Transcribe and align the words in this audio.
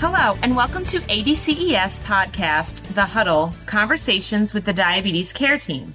Hello, 0.00 0.38
and 0.44 0.54
welcome 0.54 0.84
to 0.84 1.00
ADCES 1.00 1.98
podcast, 2.04 2.86
The 2.94 3.04
Huddle 3.04 3.52
Conversations 3.66 4.54
with 4.54 4.64
the 4.64 4.72
Diabetes 4.72 5.32
Care 5.32 5.58
Team. 5.58 5.92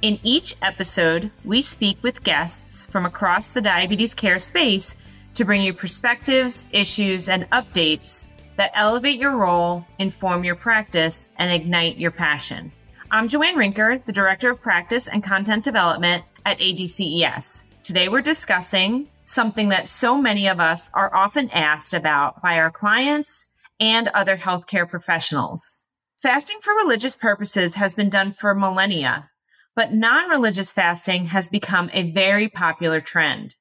In 0.00 0.18
each 0.22 0.56
episode, 0.62 1.30
we 1.44 1.60
speak 1.60 1.98
with 2.02 2.24
guests 2.24 2.86
from 2.86 3.04
across 3.04 3.48
the 3.48 3.60
diabetes 3.60 4.14
care 4.14 4.38
space 4.38 4.96
to 5.34 5.44
bring 5.44 5.60
you 5.60 5.74
perspectives, 5.74 6.64
issues, 6.72 7.28
and 7.28 7.48
updates 7.50 8.24
that 8.56 8.72
elevate 8.74 9.20
your 9.20 9.36
role, 9.36 9.86
inform 9.98 10.44
your 10.44 10.56
practice, 10.56 11.28
and 11.36 11.52
ignite 11.52 11.98
your 11.98 12.10
passion. 12.10 12.72
I'm 13.10 13.28
Joanne 13.28 13.56
Rinker, 13.56 14.02
the 14.06 14.12
Director 14.12 14.48
of 14.48 14.62
Practice 14.62 15.08
and 15.08 15.22
Content 15.22 15.62
Development 15.62 16.24
at 16.46 16.58
ADCES. 16.58 17.64
Today, 17.82 18.08
we're 18.08 18.22
discussing 18.22 19.10
something 19.24 19.68
that 19.68 19.88
so 19.88 20.20
many 20.20 20.48
of 20.48 20.60
us 20.60 20.90
are 20.94 21.14
often 21.14 21.50
asked 21.50 21.94
about 21.94 22.42
by 22.42 22.58
our 22.58 22.70
clients 22.70 23.50
and 23.80 24.08
other 24.08 24.36
healthcare 24.36 24.88
professionals. 24.88 25.78
Fasting 26.18 26.58
for 26.60 26.74
religious 26.74 27.16
purposes 27.16 27.74
has 27.74 27.94
been 27.94 28.08
done 28.08 28.32
for 28.32 28.54
millennia, 28.54 29.28
but 29.74 29.92
non 29.92 30.28
religious 30.28 30.72
fasting 30.72 31.26
has 31.26 31.48
become 31.48 31.90
a 31.92 32.12
very 32.12 32.48
popular 32.48 33.00
trend. 33.00 33.56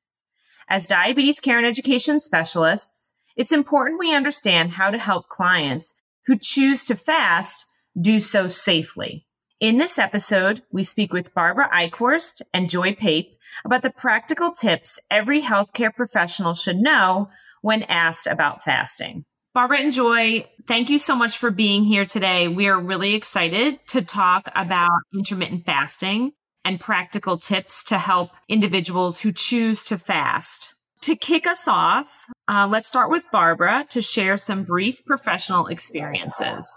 As 0.70 0.88
diabetes 0.88 1.40
care 1.40 1.58
and 1.58 1.66
education 1.66 2.20
specialists, 2.20 3.14
it's 3.36 3.52
important 3.52 4.00
we 4.00 4.16
understand 4.16 4.72
how 4.72 4.92
to 4.92 4.98
help 4.98 5.28
clients 5.28 5.94
who 6.28 6.38
choose 6.40 6.86
to 6.86 6.96
fast 6.96 7.66
do 8.00 8.20
so 8.20 8.48
safely. 8.48 9.25
In 9.59 9.78
this 9.78 10.00
episode, 10.00 10.62
we 10.72 10.84
speak 10.84 11.14
with 11.14 11.34
Barbara 11.34 11.70
Eichhorst 11.73 12.42
and 12.53 12.70
Joy 12.70 12.96
Pape 12.96 13.38
about 13.66 13.82
the 13.82 13.90
practical 13.90 14.52
tips 14.52 15.00
every 15.10 15.42
healthcare 15.42 15.94
professional 15.94 16.54
should 16.54 16.78
know 16.78 17.30
when 17.62 17.84
asked 17.84 18.28
about 18.28 18.64
fasting. 18.64 19.26
Barbara 19.54 19.80
and 19.80 19.92
Joy, 19.92 20.46
thank 20.68 20.90
you 20.90 20.98
so 20.98 21.16
much 21.16 21.38
for 21.38 21.52
being 21.52 21.84
here 21.84 22.06
today. 22.06 22.48
We 22.48 22.68
are 22.68 22.80
really 22.80 23.16
excited 23.16 23.80
to 23.88 24.02
talk 24.02 24.50
about 24.56 24.90
intermittent 25.14 25.66
fasting 25.66 26.32
and 26.64 26.80
practical 26.80 27.38
tips 27.38 27.84
to 27.86 27.98
help 27.98 28.32
individuals 28.48 29.20
who 29.20 29.34
choose 29.34 29.84
to 29.86 29.98
fast. 29.98 30.74
To 31.02 31.16
kick 31.16 31.48
us 31.48 31.68
off, 31.68 32.28
uh, 32.48 32.68
let's 32.70 32.88
start 32.88 33.10
with 33.10 33.24
Barbara 33.32 33.86
to 33.90 34.02
share 34.02 34.38
some 34.38 34.64
brief 34.64 35.04
professional 35.06 35.68
experiences. 35.68 36.72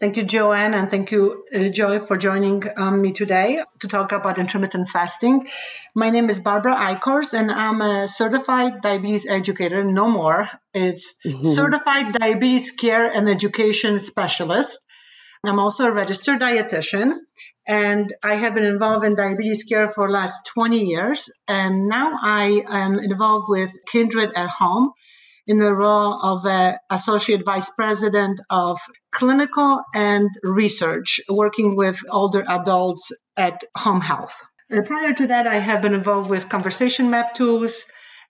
Thank 0.00 0.16
you, 0.16 0.22
Joanne, 0.22 0.74
and 0.74 0.88
thank 0.88 1.10
you, 1.10 1.44
uh, 1.52 1.70
Joy, 1.70 1.98
for 1.98 2.16
joining 2.16 2.62
um, 2.76 3.02
me 3.02 3.10
today 3.10 3.64
to 3.80 3.88
talk 3.88 4.12
about 4.12 4.38
intermittent 4.38 4.88
fasting. 4.90 5.48
My 5.92 6.08
name 6.10 6.30
is 6.30 6.38
Barbara 6.38 6.76
Eichhorst, 6.76 7.32
and 7.32 7.50
I'm 7.50 7.80
a 7.80 8.06
certified 8.06 8.80
diabetes 8.80 9.26
educator. 9.26 9.82
No 9.82 10.06
more. 10.06 10.48
It's 10.72 11.12
mm-hmm. 11.26 11.52
certified 11.52 12.12
diabetes 12.12 12.70
care 12.70 13.10
and 13.10 13.28
education 13.28 13.98
specialist. 13.98 14.78
I'm 15.44 15.58
also 15.58 15.86
a 15.86 15.92
registered 15.92 16.42
dietitian, 16.42 17.14
and 17.66 18.14
I 18.22 18.36
have 18.36 18.54
been 18.54 18.66
involved 18.66 19.04
in 19.04 19.16
diabetes 19.16 19.64
care 19.64 19.88
for 19.88 20.06
the 20.06 20.14
last 20.14 20.38
20 20.54 20.78
years. 20.78 21.28
And 21.48 21.88
now 21.88 22.16
I 22.22 22.62
am 22.68 23.00
involved 23.00 23.46
with 23.48 23.72
Kindred 23.90 24.30
at 24.36 24.50
Home 24.50 24.92
in 25.48 25.58
the 25.58 25.74
role 25.74 26.14
of 26.22 26.46
associate 26.88 27.44
vice 27.44 27.70
president 27.70 28.38
of 28.48 28.78
clinical 29.10 29.82
and 29.94 30.28
research, 30.42 31.20
working 31.28 31.76
with 31.76 31.98
older 32.10 32.44
adults 32.48 33.10
at 33.36 33.62
home 33.76 34.00
health. 34.00 34.34
And 34.70 34.84
prior 34.86 35.14
to 35.14 35.26
that, 35.28 35.46
I 35.46 35.56
have 35.56 35.82
been 35.82 35.94
involved 35.94 36.28
with 36.28 36.48
conversation 36.48 37.10
map 37.10 37.34
tools 37.34 37.84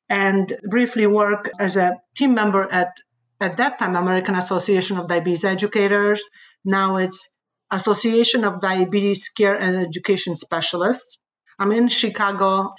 and 0.09 0.56
briefly 0.71 1.06
worked 1.06 1.50
as 1.59 1.77
a 1.77 1.97
team 2.16 2.34
member 2.34 2.71
at 2.72 2.93
at 3.41 3.56
that 3.56 3.78
time 3.78 3.94
American 3.94 4.34
Association 4.34 4.97
of 4.99 5.06
Diabetes 5.06 5.44
Educators. 5.44 6.22
Now 6.65 6.97
it's 6.97 7.28
Association 7.71 8.45
of 8.45 8.60
Diabetes 8.60 9.28
Care 9.28 9.55
and 9.55 9.77
Education 9.77 10.34
Specialists. 10.34 11.19
I'm 11.59 11.71
in 11.71 11.89
Chicago 11.89 12.72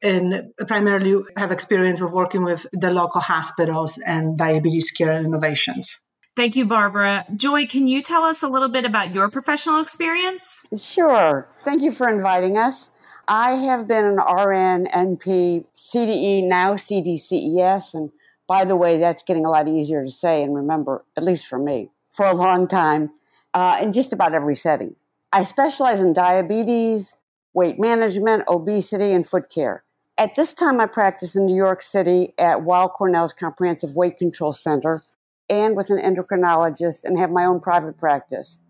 and 0.00 0.44
primarily 0.66 1.22
have 1.36 1.50
experience 1.50 2.00
of 2.00 2.12
working 2.12 2.44
with 2.44 2.66
the 2.72 2.90
local 2.90 3.20
hospitals 3.20 3.98
and 4.04 4.38
diabetes 4.38 4.90
care 4.92 5.18
innovations. 5.18 5.98
Thank 6.38 6.54
you, 6.54 6.66
Barbara. 6.66 7.26
Joy, 7.34 7.66
can 7.66 7.88
you 7.88 8.00
tell 8.00 8.22
us 8.22 8.44
a 8.44 8.48
little 8.48 8.68
bit 8.68 8.84
about 8.84 9.12
your 9.12 9.28
professional 9.28 9.80
experience? 9.80 10.64
Sure. 10.76 11.48
Thank 11.64 11.82
you 11.82 11.90
for 11.90 12.08
inviting 12.08 12.56
us. 12.56 12.92
I 13.26 13.54
have 13.54 13.88
been 13.88 14.04
an 14.04 14.18
RN, 14.18 14.86
NP, 14.86 15.64
CDE, 15.76 16.46
now 16.46 16.74
CDCES, 16.74 17.92
and 17.92 18.12
by 18.46 18.64
the 18.64 18.76
way, 18.76 18.98
that's 18.98 19.24
getting 19.24 19.44
a 19.44 19.50
lot 19.50 19.66
easier 19.66 20.04
to 20.04 20.12
say 20.12 20.44
and 20.44 20.54
remember, 20.54 21.04
at 21.16 21.24
least 21.24 21.48
for 21.48 21.58
me, 21.58 21.90
for 22.08 22.26
a 22.26 22.36
long 22.36 22.68
time, 22.68 23.10
uh, 23.52 23.80
in 23.82 23.92
just 23.92 24.12
about 24.12 24.32
every 24.32 24.54
setting. 24.54 24.94
I 25.32 25.42
specialize 25.42 26.00
in 26.00 26.12
diabetes, 26.12 27.16
weight 27.52 27.80
management, 27.80 28.44
obesity, 28.46 29.10
and 29.10 29.26
foot 29.26 29.50
care. 29.50 29.82
At 30.16 30.36
this 30.36 30.54
time, 30.54 30.80
I 30.80 30.86
practice 30.86 31.34
in 31.34 31.46
New 31.46 31.56
York 31.56 31.82
City 31.82 32.32
at 32.38 32.62
Weill 32.62 32.90
Cornell's 32.90 33.32
Comprehensive 33.32 33.96
Weight 33.96 34.18
Control 34.18 34.52
Center 34.52 35.02
and 35.50 35.76
with 35.76 35.90
an 35.90 35.98
endocrinologist 35.98 37.04
and 37.04 37.18
have 37.18 37.30
my 37.30 37.44
own 37.44 37.60
private 37.60 37.98
practice. 37.98 38.60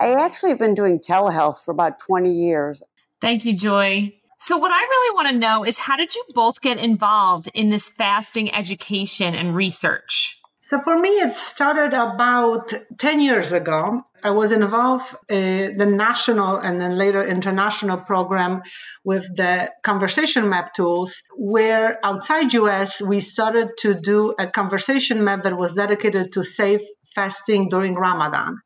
I 0.00 0.12
actually 0.12 0.50
have 0.50 0.58
been 0.58 0.74
doing 0.74 1.00
telehealth 1.00 1.64
for 1.64 1.72
about 1.72 1.98
20 1.98 2.32
years. 2.32 2.82
Thank 3.20 3.44
you, 3.44 3.52
Joy. 3.54 4.14
So, 4.38 4.56
what 4.56 4.70
I 4.70 4.80
really 4.80 5.14
want 5.16 5.28
to 5.28 5.36
know 5.36 5.64
is 5.64 5.78
how 5.78 5.96
did 5.96 6.14
you 6.14 6.24
both 6.32 6.60
get 6.60 6.78
involved 6.78 7.50
in 7.54 7.70
this 7.70 7.88
fasting 7.88 8.54
education 8.54 9.34
and 9.34 9.56
research? 9.56 10.37
So 10.68 10.78
for 10.82 10.98
me, 10.98 11.08
it 11.08 11.32
started 11.32 11.94
about 11.94 12.74
10 12.98 13.20
years 13.20 13.52
ago. 13.52 14.02
I 14.22 14.32
was 14.32 14.52
involved 14.52 15.16
in 15.30 15.72
uh, 15.72 15.78
the 15.78 15.86
national 15.86 16.58
and 16.58 16.78
then 16.78 16.94
later 16.94 17.24
international 17.24 17.96
program 17.96 18.60
with 19.02 19.24
the 19.34 19.72
conversation 19.82 20.50
map 20.50 20.74
tools, 20.74 21.22
where 21.38 21.98
outside 22.04 22.52
US, 22.52 23.00
we 23.00 23.22
started 23.22 23.68
to 23.78 23.94
do 23.94 24.34
a 24.38 24.46
conversation 24.46 25.24
map 25.24 25.42
that 25.44 25.56
was 25.56 25.72
dedicated 25.72 26.32
to 26.32 26.42
safe 26.44 26.82
fasting 27.14 27.70
during 27.70 27.94
Ramadan. 27.94 28.58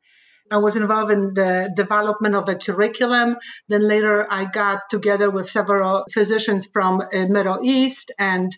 I 0.51 0.57
was 0.57 0.75
involved 0.75 1.13
in 1.13 1.33
the 1.35 1.71
development 1.73 2.35
of 2.35 2.49
a 2.49 2.55
curriculum. 2.55 3.37
Then 3.69 3.87
later, 3.87 4.27
I 4.29 4.43
got 4.43 4.89
together 4.89 5.29
with 5.29 5.49
several 5.49 6.03
physicians 6.11 6.67
from 6.67 6.99
uh, 6.99 7.27
Middle 7.29 7.59
East 7.63 8.11
and 8.19 8.51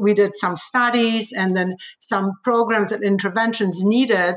we 0.00 0.14
did 0.14 0.32
some 0.34 0.56
studies 0.56 1.32
and 1.32 1.56
then 1.56 1.76
some 2.00 2.32
programs 2.42 2.92
and 2.92 3.04
interventions 3.04 3.82
needed 3.82 4.36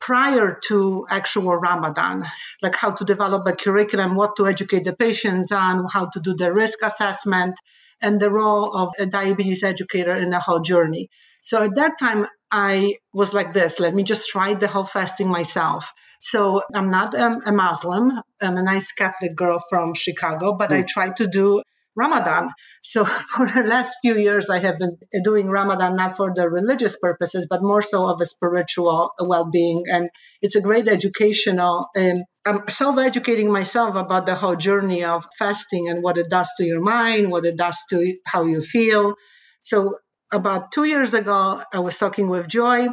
prior 0.00 0.58
to 0.68 1.06
actual 1.08 1.56
Ramadan, 1.56 2.26
like 2.60 2.76
how 2.76 2.90
to 2.90 3.04
develop 3.04 3.46
a 3.46 3.54
curriculum, 3.54 4.14
what 4.16 4.36
to 4.36 4.46
educate 4.46 4.84
the 4.84 4.92
patients 4.92 5.50
on, 5.50 5.86
how 5.90 6.06
to 6.06 6.20
do 6.20 6.34
the 6.34 6.52
risk 6.52 6.80
assessment, 6.82 7.58
and 8.02 8.20
the 8.20 8.30
role 8.30 8.76
of 8.76 8.92
a 8.98 9.06
diabetes 9.06 9.62
educator 9.62 10.14
in 10.14 10.30
the 10.30 10.40
whole 10.40 10.60
journey. 10.60 11.08
So 11.42 11.62
at 11.62 11.74
that 11.76 11.92
time, 11.98 12.26
I 12.50 12.96
was 13.12 13.32
like 13.34 13.52
this 13.52 13.80
let 13.80 13.94
me 13.94 14.02
just 14.02 14.28
try 14.28 14.54
the 14.54 14.68
whole 14.68 14.84
fasting 14.84 15.28
myself. 15.28 15.92
So 16.20 16.62
I'm 16.74 16.90
not 16.90 17.14
um, 17.14 17.40
a 17.44 17.52
Muslim, 17.52 18.20
I'm 18.40 18.56
a 18.56 18.62
nice 18.62 18.92
Catholic 18.92 19.34
girl 19.34 19.62
from 19.68 19.94
Chicago, 19.94 20.54
but 20.54 20.70
mm. 20.70 20.76
I 20.76 20.82
try 20.82 21.10
to 21.10 21.26
do 21.26 21.62
Ramadan. 21.96 22.50
So 22.82 23.04
for 23.34 23.46
the 23.46 23.62
last 23.62 23.96
few 24.02 24.16
years, 24.16 24.50
I 24.50 24.58
have 24.58 24.78
been 24.78 24.96
doing 25.22 25.48
Ramadan 25.48 25.96
not 25.96 26.16
for 26.16 26.32
the 26.34 26.48
religious 26.48 26.96
purposes, 26.96 27.46
but 27.48 27.62
more 27.62 27.82
so 27.82 28.08
of 28.08 28.20
a 28.20 28.26
spiritual 28.26 29.12
well-being. 29.20 29.84
And 29.86 30.10
it's 30.42 30.56
a 30.56 30.60
great 30.60 30.88
educational. 30.88 31.88
Um, 31.96 32.24
I'm 32.46 32.68
self-educating 32.68 33.50
myself 33.50 33.96
about 33.96 34.26
the 34.26 34.34
whole 34.34 34.56
journey 34.56 35.04
of 35.04 35.26
fasting 35.38 35.88
and 35.88 36.02
what 36.02 36.18
it 36.18 36.28
does 36.28 36.48
to 36.58 36.64
your 36.64 36.80
mind, 36.80 37.30
what 37.30 37.46
it 37.46 37.56
does 37.56 37.78
to 37.90 38.16
how 38.26 38.44
you 38.44 38.60
feel. 38.60 39.14
So 39.62 39.96
about 40.32 40.72
two 40.72 40.84
years 40.84 41.14
ago, 41.14 41.62
I 41.72 41.78
was 41.78 41.96
talking 41.96 42.28
with 42.28 42.48
Joy, 42.48 42.88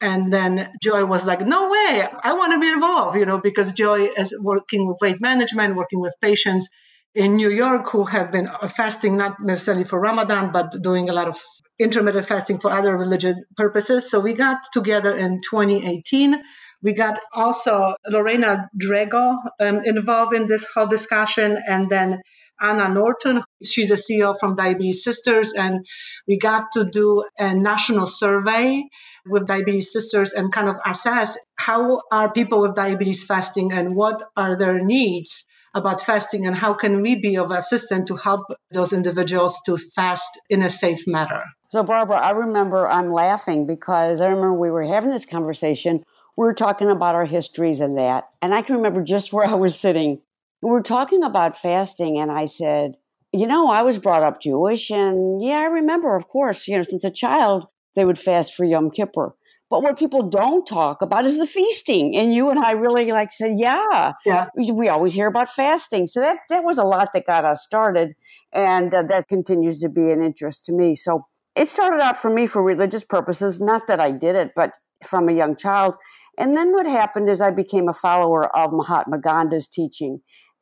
and 0.00 0.32
then 0.32 0.70
Joy 0.82 1.04
was 1.04 1.24
like, 1.24 1.40
"No 1.40 1.70
way! 1.70 2.06
I 2.22 2.34
want 2.34 2.52
to 2.52 2.60
be 2.60 2.68
involved," 2.68 3.16
you 3.18 3.24
know, 3.24 3.38
because 3.38 3.72
Joy 3.72 4.10
is 4.16 4.34
working 4.40 4.86
with 4.86 4.98
weight 5.00 5.20
management, 5.20 5.74
working 5.74 6.00
with 6.00 6.14
patients 6.20 6.68
in 7.14 7.36
New 7.36 7.50
York 7.50 7.90
who 7.90 8.04
have 8.04 8.30
been 8.30 8.48
fasting 8.76 9.16
not 9.16 9.36
necessarily 9.40 9.84
for 9.84 10.00
Ramadan, 10.00 10.50
but 10.50 10.82
doing 10.82 11.08
a 11.08 11.12
lot 11.12 11.28
of 11.28 11.38
intermittent 11.78 12.26
fasting 12.26 12.58
for 12.58 12.70
other 12.70 12.96
religious 12.96 13.36
purposes. 13.56 14.10
So 14.10 14.20
we 14.20 14.32
got 14.32 14.58
together 14.72 15.14
in 15.14 15.40
2018. 15.48 16.42
We 16.82 16.92
got 16.94 17.20
also 17.32 17.94
Lorena 18.08 18.68
Drago 18.80 19.36
um, 19.60 19.80
involved 19.84 20.34
in 20.34 20.46
this 20.46 20.66
whole 20.74 20.86
discussion, 20.86 21.58
and 21.68 21.88
then 21.88 22.20
Anna 22.60 22.88
Norton. 22.88 23.42
She's 23.62 23.90
a 23.90 23.94
CEO 23.94 24.38
from 24.38 24.56
Diabetes 24.56 25.04
Sisters, 25.04 25.52
and 25.52 25.86
we 26.26 26.38
got 26.38 26.72
to 26.72 26.84
do 26.84 27.24
a 27.38 27.54
national 27.54 28.06
survey 28.06 28.84
with 29.26 29.46
Diabetes 29.46 29.92
Sisters 29.92 30.32
and 30.32 30.52
kind 30.52 30.68
of 30.68 30.76
assess 30.86 31.36
how 31.56 32.00
are 32.10 32.32
people 32.32 32.60
with 32.60 32.74
diabetes 32.74 33.24
fasting 33.24 33.72
and 33.72 33.94
what 33.94 34.22
are 34.36 34.56
their 34.56 34.82
needs 34.82 35.44
about 35.74 36.00
fasting 36.00 36.46
and 36.46 36.56
how 36.56 36.74
can 36.74 37.00
we 37.00 37.14
be 37.14 37.36
of 37.36 37.50
assistance 37.50 38.06
to 38.08 38.16
help 38.16 38.42
those 38.72 38.92
individuals 38.92 39.58
to 39.66 39.76
fast 39.76 40.38
in 40.50 40.62
a 40.62 40.70
safe 40.70 41.06
manner. 41.06 41.44
So, 41.68 41.82
Barbara, 41.82 42.18
I 42.18 42.30
remember 42.30 42.88
I'm 42.88 43.10
laughing 43.10 43.66
because 43.66 44.20
I 44.20 44.26
remember 44.26 44.54
we 44.54 44.70
were 44.70 44.84
having 44.84 45.10
this 45.10 45.24
conversation. 45.24 46.04
We 46.36 46.44
were 46.44 46.54
talking 46.54 46.90
about 46.90 47.14
our 47.14 47.24
histories 47.24 47.80
and 47.80 47.96
that. 47.96 48.28
And 48.42 48.54
I 48.54 48.62
can 48.62 48.76
remember 48.76 49.02
just 49.02 49.32
where 49.32 49.46
I 49.46 49.54
was 49.54 49.78
sitting. 49.78 50.20
We 50.60 50.70
were 50.70 50.82
talking 50.82 51.22
about 51.24 51.56
fasting, 51.56 52.18
and 52.18 52.30
I 52.30 52.44
said, 52.44 52.96
You 53.32 53.46
know, 53.46 53.70
I 53.70 53.82
was 53.82 53.98
brought 53.98 54.22
up 54.22 54.40
Jewish. 54.40 54.90
And 54.90 55.42
yeah, 55.42 55.58
I 55.58 55.64
remember, 55.64 56.14
of 56.14 56.28
course, 56.28 56.68
you 56.68 56.76
know, 56.76 56.82
since 56.82 57.04
a 57.04 57.10
child, 57.10 57.66
they 57.94 58.04
would 58.04 58.18
fast 58.18 58.54
for 58.54 58.64
Yom 58.64 58.90
Kippur. 58.90 59.34
But 59.72 59.82
what 59.82 59.98
people 59.98 60.22
don't 60.28 60.66
talk 60.66 61.00
about 61.00 61.24
is 61.24 61.38
the 61.38 61.46
feasting. 61.46 62.14
And 62.14 62.34
you 62.34 62.50
and 62.50 62.62
I 62.62 62.72
really 62.72 63.10
like 63.10 63.32
said, 63.32 63.52
yeah, 63.56 64.12
yeah. 64.26 64.48
We, 64.54 64.90
always 64.90 65.14
hear 65.14 65.28
about 65.28 65.48
fasting. 65.48 66.08
So 66.08 66.20
that, 66.20 66.40
that 66.50 66.62
was 66.62 66.76
a 66.76 66.82
lot 66.82 67.14
that 67.14 67.24
got 67.26 67.46
us 67.46 67.62
started. 67.62 68.12
And 68.52 68.92
uh, 68.92 69.04
that 69.04 69.28
continues 69.28 69.80
to 69.80 69.88
be 69.88 70.10
an 70.10 70.22
interest 70.22 70.66
to 70.66 70.72
me. 70.72 70.94
So 70.94 71.24
it 71.56 71.68
started 71.68 72.02
out 72.02 72.18
for 72.18 72.28
me 72.30 72.46
for 72.46 72.62
religious 72.62 73.02
purposes. 73.02 73.62
Not 73.62 73.86
that 73.86 73.98
I 73.98 74.10
did 74.10 74.36
it, 74.36 74.50
but 74.54 74.72
from 75.02 75.30
a 75.30 75.32
young 75.32 75.56
child. 75.56 75.94
And 76.36 76.54
then 76.54 76.72
what 76.74 76.84
happened 76.84 77.30
is 77.30 77.40
I 77.40 77.50
became 77.50 77.88
a 77.88 77.94
follower 77.94 78.54
of 78.54 78.74
Mahatma 78.74 79.20
Gandhi's 79.20 79.68
teaching 79.68 80.20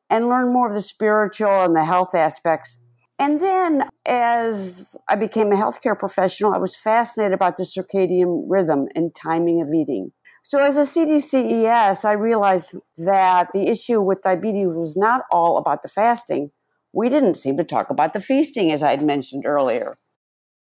and 0.08 0.28
learned 0.28 0.52
more 0.52 0.68
of 0.68 0.74
the 0.74 0.82
spiritual 0.82 1.64
and 1.64 1.74
the 1.74 1.84
health 1.84 2.14
aspects 2.14 2.78
and 3.20 3.38
then 3.38 3.84
as 4.06 4.96
I 5.06 5.14
became 5.14 5.52
a 5.52 5.56
healthcare 5.56 5.96
professional, 5.96 6.54
I 6.54 6.58
was 6.58 6.74
fascinated 6.74 7.34
about 7.34 7.58
the 7.58 7.64
circadian 7.64 8.46
rhythm 8.48 8.88
and 8.96 9.14
timing 9.14 9.60
of 9.60 9.68
eating. 9.74 10.12
So 10.42 10.58
as 10.58 10.78
a 10.78 10.86
CDCES, 10.86 12.06
I 12.06 12.12
realized 12.12 12.74
that 12.96 13.48
the 13.52 13.68
issue 13.68 14.00
with 14.00 14.22
diabetes 14.22 14.68
was 14.68 14.96
not 14.96 15.24
all 15.30 15.58
about 15.58 15.82
the 15.82 15.88
fasting. 15.88 16.50
We 16.94 17.10
didn't 17.10 17.34
seem 17.34 17.58
to 17.58 17.64
talk 17.64 17.90
about 17.90 18.14
the 18.14 18.20
feasting, 18.20 18.72
as 18.72 18.82
I 18.82 18.88
had 18.88 19.02
mentioned 19.02 19.44
earlier. 19.44 19.98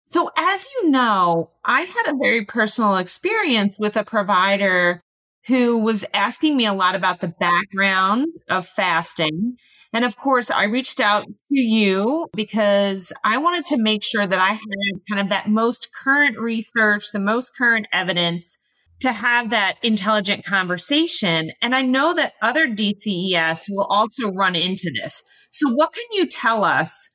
So, 0.05 0.31
as 0.37 0.69
you 0.75 0.91
know, 0.91 1.49
I 1.65 1.81
had 1.81 2.13
a 2.13 2.19
very 2.19 2.45
personal 2.45 2.97
experience 2.97 3.77
with 3.79 3.97
a 3.97 4.05
provider 4.05 5.01
who 5.47 5.79
was 5.79 6.05
asking 6.13 6.59
me 6.59 6.67
a 6.67 6.75
lot 6.75 6.95
about 6.95 7.23
the 7.23 7.29
background 7.29 8.29
of 8.51 8.69
fasting 8.69 9.57
and 9.93 10.05
of 10.05 10.17
course, 10.17 10.51
I 10.51 10.65
reached 10.65 11.01
out 11.01 11.25
to 11.27 11.61
you 11.61 12.29
because 12.35 13.13
I 13.25 13.37
wanted 13.39 13.67
to 13.67 13.77
make 13.77 14.03
sure 14.03 14.27
that 14.27 14.39
I 14.39 14.53
had 14.53 14.61
kind 15.09 15.21
of 15.21 15.29
that 15.29 15.51
most 15.51 15.91
current 15.93 16.39
research, 16.39 17.13
the 17.13 17.21
most 17.21 17.57
current 17.57 17.87
evidence 17.93 18.59
to 19.01 19.13
have 19.13 19.51
that 19.51 19.77
intelligent 19.83 20.45
conversation. 20.45 21.51
And 21.61 21.75
I 21.75 21.83
know 21.83 22.15
that 22.15 22.35
other 22.41 22.69
DCES 22.69 23.67
will 23.69 23.87
also 23.91 24.31
run 24.31 24.55
into 24.55 24.91
this. 25.03 25.23
So, 25.51 25.71
what 25.71 25.93
can 25.93 26.05
you 26.13 26.27
tell 26.27 26.65
us 26.65 27.11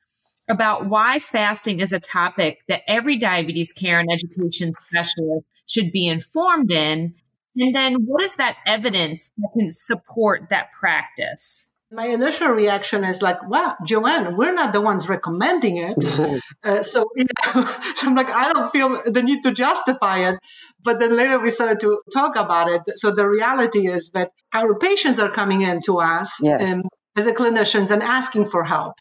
about 0.48 0.86
why 0.86 1.18
fasting 1.18 1.80
is 1.80 1.92
a 1.92 1.98
topic 1.98 2.60
that 2.68 2.82
every 2.86 3.18
diabetes 3.18 3.72
care 3.72 3.98
and 3.98 4.08
education 4.12 4.72
specialist 4.72 5.46
should 5.66 5.90
be 5.90 6.06
informed 6.06 6.70
in? 6.70 7.14
And 7.56 7.74
then, 7.74 7.94
what 8.04 8.22
is 8.22 8.36
that 8.36 8.58
evidence 8.66 9.32
that 9.38 9.48
can 9.58 9.72
support 9.72 10.48
that 10.50 10.70
practice? 10.70 11.70
My 11.90 12.06
initial 12.06 12.48
reaction 12.48 13.02
is 13.02 13.22
like, 13.22 13.42
wow, 13.48 13.74
Joanne, 13.86 14.36
we're 14.36 14.52
not 14.52 14.72
the 14.72 14.80
ones 14.80 15.08
recommending 15.08 15.78
it. 15.78 16.42
uh, 16.64 16.82
so, 16.82 17.06
you 17.16 17.24
know, 17.24 17.64
I'm 18.02 18.14
like, 18.14 18.28
I 18.28 18.52
don't 18.52 18.70
feel 18.70 19.02
the 19.06 19.22
need 19.22 19.42
to 19.44 19.52
justify 19.52 20.28
it. 20.28 20.38
But 20.82 20.98
then 20.98 21.16
later 21.16 21.40
we 21.40 21.50
started 21.50 21.80
to 21.80 22.00
talk 22.12 22.36
about 22.36 22.68
it. 22.70 22.82
So 22.96 23.10
the 23.10 23.28
reality 23.28 23.86
is 23.88 24.10
that 24.10 24.32
our 24.52 24.78
patients 24.78 25.18
are 25.18 25.30
coming 25.30 25.62
in 25.62 25.80
to 25.86 25.98
us 25.98 26.30
yes. 26.42 26.76
um, 26.76 26.82
as 27.16 27.26
a 27.26 27.32
clinicians 27.32 27.90
and 27.90 28.02
asking 28.02 28.46
for 28.46 28.64
help. 28.64 28.94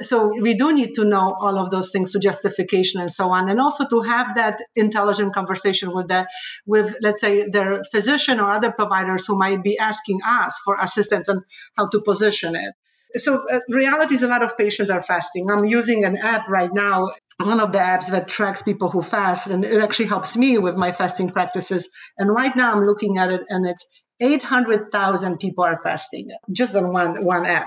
So 0.00 0.32
we 0.40 0.54
do 0.54 0.74
need 0.74 0.94
to 0.94 1.04
know 1.04 1.36
all 1.40 1.58
of 1.58 1.70
those 1.70 1.90
things 1.90 2.12
to 2.12 2.18
justification 2.18 3.00
and 3.00 3.10
so 3.10 3.30
on, 3.30 3.48
and 3.48 3.60
also 3.60 3.86
to 3.88 4.00
have 4.02 4.34
that 4.34 4.60
intelligent 4.74 5.34
conversation 5.34 5.94
with 5.94 6.08
the, 6.08 6.26
with 6.66 6.96
let's 7.00 7.20
say 7.20 7.48
their 7.48 7.82
physician 7.84 8.40
or 8.40 8.50
other 8.50 8.72
providers 8.72 9.26
who 9.26 9.38
might 9.38 9.62
be 9.62 9.78
asking 9.78 10.20
us 10.26 10.58
for 10.64 10.76
assistance 10.80 11.28
on 11.28 11.42
how 11.76 11.88
to 11.88 12.00
position 12.00 12.54
it. 12.56 12.74
So 13.16 13.48
uh, 13.48 13.60
reality 13.68 14.14
is 14.14 14.22
a 14.24 14.28
lot 14.28 14.42
of 14.42 14.58
patients 14.58 14.90
are 14.90 15.02
fasting. 15.02 15.48
I'm 15.48 15.64
using 15.64 16.04
an 16.04 16.16
app 16.18 16.48
right 16.48 16.72
now 16.72 17.10
one 17.38 17.60
of 17.60 17.72
the 17.72 17.78
apps 17.78 18.08
that 18.10 18.28
tracks 18.28 18.62
people 18.62 18.88
who 18.88 19.02
fast 19.02 19.48
and 19.48 19.64
it 19.64 19.82
actually 19.82 20.06
helps 20.06 20.36
me 20.36 20.56
with 20.58 20.76
my 20.76 20.92
fasting 20.92 21.30
practices 21.30 21.88
and 22.16 22.32
right 22.32 22.54
now 22.54 22.72
i'm 22.72 22.86
looking 22.86 23.18
at 23.18 23.30
it 23.30 23.42
and 23.48 23.66
it's 23.66 23.84
800000 24.20 25.38
people 25.38 25.64
are 25.64 25.76
fasting 25.82 26.30
just 26.52 26.76
on 26.76 26.92
one 26.92 27.24
one 27.24 27.44
app 27.44 27.66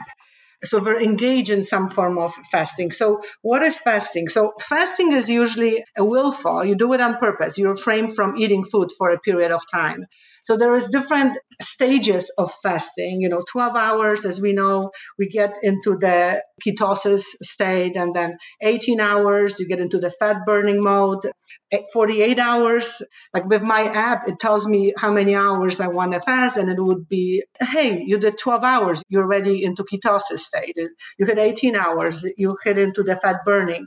so 0.63 0.81
we're 0.81 1.00
engaged 1.00 1.50
in 1.50 1.63
some 1.63 1.89
form 1.89 2.18
of 2.18 2.33
fasting. 2.51 2.92
So 2.92 3.21
what 3.42 3.62
is 3.62 3.80
fasting? 3.80 4.27
So 4.27 4.54
fasting 4.59 5.13
is 5.13 5.30
usually 5.30 5.83
a 5.95 6.04
willful. 6.04 6.65
You 6.65 6.75
do 6.75 6.94
it 6.94 7.01
on 7.01 7.18
purpose. 7.18 7.57
You 7.57 7.69
refrain 7.69 8.13
from 8.13 8.38
eating 8.38 8.63
food 8.63 8.89
for 8.98 9.12
a 9.12 9.19
period 9.19 9.51
of 9.51 9.62
time. 9.71 10.06
So 10.48 10.56
there 10.56 10.74
is 10.76 10.88
different 10.88 11.38
stages 11.60 12.32
of 12.38 12.50
fasting. 12.64 13.18
You 13.20 13.28
know, 13.28 13.44
12 13.52 13.76
hours, 13.76 14.24
as 14.24 14.40
we 14.40 14.54
know, 14.54 14.92
we 15.20 15.28
get 15.28 15.58
into 15.62 15.98
the 16.00 16.42
ketosis 16.66 17.24
state, 17.42 17.98
and 17.98 18.14
then 18.14 18.38
18 18.62 19.02
hours, 19.02 19.60
you 19.60 19.68
get 19.68 19.82
into 19.82 20.00
the 20.00 20.10
fat 20.10 20.46
burning 20.46 20.82
mode. 20.82 21.30
48 21.92 22.40
hours, 22.40 23.02
like 23.34 23.46
with 23.48 23.62
my 23.62 23.82
app, 23.92 24.30
it 24.30 24.40
tells 24.40 24.66
me 24.66 24.94
how 24.96 25.12
many 25.12 25.36
hours 25.36 25.82
I 25.82 25.90
want 25.90 26.14
to 26.14 26.22
fast, 26.22 26.56
and 26.56 26.70
it 26.70 26.82
would 26.82 27.10
be, 27.10 27.44
hey, 27.60 28.02
you 28.06 28.18
did 28.18 28.38
12 28.38 28.64
hours, 28.64 29.04
you're 29.10 29.24
already 29.24 29.66
into 29.66 29.84
ketosis 29.84 30.40
state. 30.40 30.78
You 31.20 31.26
hit 31.26 31.38
18 31.38 31.76
hours, 31.76 32.26
you 32.38 32.56
hit 32.64 32.78
into 32.78 33.04
the 33.04 33.18
fat 33.18 33.40
burning. 33.44 33.86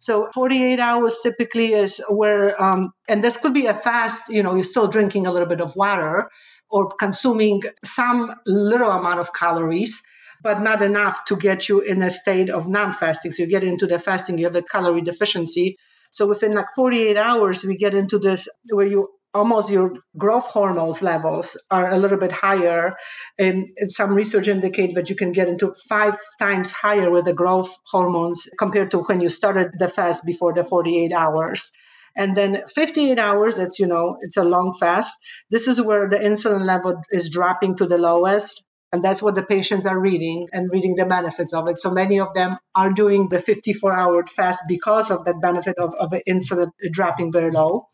So 0.00 0.30
48 0.32 0.80
hours 0.80 1.18
typically 1.22 1.74
is 1.74 2.00
where, 2.08 2.60
um, 2.60 2.92
and 3.06 3.22
this 3.22 3.36
could 3.36 3.52
be 3.52 3.66
a 3.66 3.74
fast, 3.74 4.30
you 4.30 4.42
know, 4.42 4.54
you're 4.54 4.64
still 4.64 4.88
drinking 4.88 5.26
a 5.26 5.30
little 5.30 5.46
bit 5.46 5.60
of 5.60 5.76
water 5.76 6.30
or 6.70 6.88
consuming 6.88 7.60
some 7.84 8.34
little 8.46 8.90
amount 8.90 9.20
of 9.20 9.34
calories, 9.34 10.00
but 10.42 10.62
not 10.62 10.80
enough 10.80 11.26
to 11.26 11.36
get 11.36 11.68
you 11.68 11.80
in 11.80 12.00
a 12.00 12.10
state 12.10 12.48
of 12.48 12.66
non 12.66 12.94
fasting. 12.94 13.30
So 13.30 13.42
you 13.42 13.48
get 13.50 13.62
into 13.62 13.86
the 13.86 13.98
fasting, 13.98 14.38
you 14.38 14.44
have 14.44 14.54
the 14.54 14.62
calorie 14.62 15.02
deficiency. 15.02 15.76
So 16.10 16.26
within 16.26 16.54
like 16.54 16.72
48 16.74 17.18
hours, 17.18 17.62
we 17.62 17.76
get 17.76 17.92
into 17.94 18.18
this 18.18 18.48
where 18.72 18.86
you 18.86 19.10
almost 19.34 19.70
your 19.70 19.92
growth 20.18 20.46
hormones 20.46 21.02
levels 21.02 21.56
are 21.70 21.90
a 21.90 21.98
little 21.98 22.18
bit 22.18 22.32
higher 22.32 22.96
and 23.38 23.68
some 23.84 24.12
research 24.12 24.48
indicate 24.48 24.94
that 24.94 25.08
you 25.08 25.16
can 25.16 25.32
get 25.32 25.48
into 25.48 25.72
five 25.88 26.16
times 26.38 26.72
higher 26.72 27.10
with 27.10 27.24
the 27.24 27.32
growth 27.32 27.70
hormones 27.86 28.48
compared 28.58 28.90
to 28.90 28.98
when 28.98 29.20
you 29.20 29.28
started 29.28 29.70
the 29.78 29.88
fast 29.88 30.24
before 30.24 30.52
the 30.52 30.64
48 30.64 31.12
hours. 31.12 31.70
And 32.16 32.36
then 32.36 32.62
58 32.74 33.18
hours 33.20 33.56
that's 33.56 33.78
you 33.78 33.86
know 33.86 34.16
it's 34.20 34.36
a 34.36 34.42
long 34.42 34.74
fast. 34.80 35.14
This 35.50 35.68
is 35.68 35.80
where 35.80 36.08
the 36.08 36.18
insulin 36.18 36.64
level 36.66 37.00
is 37.10 37.30
dropping 37.30 37.76
to 37.76 37.86
the 37.86 37.98
lowest 37.98 38.62
and 38.92 39.04
that's 39.04 39.22
what 39.22 39.36
the 39.36 39.42
patients 39.42 39.86
are 39.86 39.98
reading 39.98 40.48
and 40.52 40.70
reading 40.72 40.96
the 40.96 41.04
benefits 41.04 41.52
of 41.52 41.68
it. 41.68 41.78
So 41.78 41.90
many 41.90 42.18
of 42.18 42.34
them 42.34 42.56
are 42.74 42.92
doing 42.92 43.28
the 43.28 43.38
54 43.38 43.96
hour 43.96 44.26
fast 44.26 44.62
because 44.66 45.10
of 45.10 45.24
that 45.24 45.40
benefit 45.40 45.78
of, 45.78 45.94
of 45.94 46.10
the 46.10 46.22
insulin 46.28 46.70
dropping 46.90 47.30
very 47.30 47.52
low. 47.52 47.86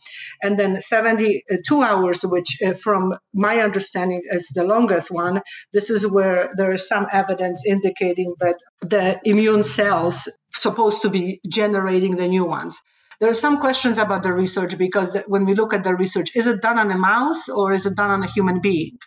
And 0.42 0.58
then 0.58 0.80
72 0.80 1.82
hours, 1.82 2.22
which 2.22 2.58
uh, 2.64 2.72
from 2.72 3.14
my 3.34 3.60
understanding 3.60 4.22
is 4.30 4.48
the 4.54 4.64
longest 4.64 5.10
one, 5.10 5.42
this 5.72 5.90
is 5.90 6.06
where 6.06 6.50
there 6.56 6.72
is 6.72 6.88
some 6.88 7.06
evidence 7.12 7.62
indicating 7.66 8.34
that 8.40 8.56
the 8.80 9.20
immune 9.24 9.64
cells 9.64 10.28
supposed 10.50 11.02
to 11.02 11.10
be 11.10 11.40
generating 11.46 12.16
the 12.16 12.26
new 12.26 12.44
ones. 12.44 12.80
There 13.20 13.30
are 13.30 13.34
some 13.34 13.60
questions 13.60 13.98
about 13.98 14.22
the 14.22 14.32
research 14.32 14.76
because 14.76 15.16
when 15.26 15.44
we 15.44 15.54
look 15.54 15.72
at 15.72 15.84
the 15.84 15.94
research, 15.94 16.30
is 16.34 16.46
it 16.46 16.60
done 16.60 16.78
on 16.78 16.90
a 16.90 16.98
mouse 16.98 17.48
or 17.48 17.72
is 17.72 17.86
it 17.86 17.96
done 17.96 18.10
on 18.10 18.22
a 18.22 18.26
human 18.26 18.60
being? 18.60 18.98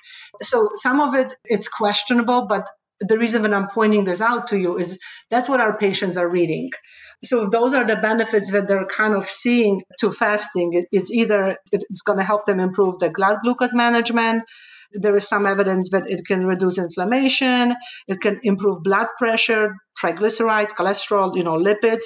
So 0.42 0.70
some 0.76 1.00
of 1.00 1.14
it 1.16 1.36
it's 1.46 1.68
questionable, 1.68 2.48
but 2.48 2.68
the 3.00 3.18
reason 3.18 3.44
that 3.44 3.54
I'm 3.54 3.68
pointing 3.68 4.06
this 4.06 4.22
out 4.22 4.48
to 4.48 4.58
you 4.58 4.78
is 4.78 4.98
that's 5.30 5.48
what 5.48 5.62
our 5.62 5.78
patients 5.78 6.18
are 6.18 6.30
reading. 6.30 6.70
So 7.24 7.50
those 7.50 7.74
are 7.74 7.86
the 7.86 7.98
benefits 7.98 8.52
that 8.52 8.68
they're 8.68 8.86
kind 8.86 9.14
of 9.14 9.26
seeing 9.26 9.82
to 10.00 10.12
fasting. 10.12 10.86
It's 10.92 11.12
either 11.12 11.58
it's 11.72 12.02
going 12.02 12.20
to 12.20 12.26
help 12.26 12.46
them 12.46 12.60
improve 12.60 13.00
the 13.00 13.12
blood 13.14 13.38
glucose 13.44 13.74
management. 13.74 14.44
There 14.94 15.16
is 15.16 15.28
some 15.28 15.46
evidence 15.46 15.90
that 15.92 16.10
it 16.10 16.26
can 16.26 16.46
reduce 16.46 16.78
inflammation. 16.78 17.76
It 18.08 18.22
can 18.22 18.40
improve 18.44 18.84
blood 18.84 19.08
pressure, 19.18 19.76
triglycerides, 20.02 20.72
cholesterol, 20.72 21.36
you 21.36 21.44
know, 21.44 21.58
lipids. 21.58 22.06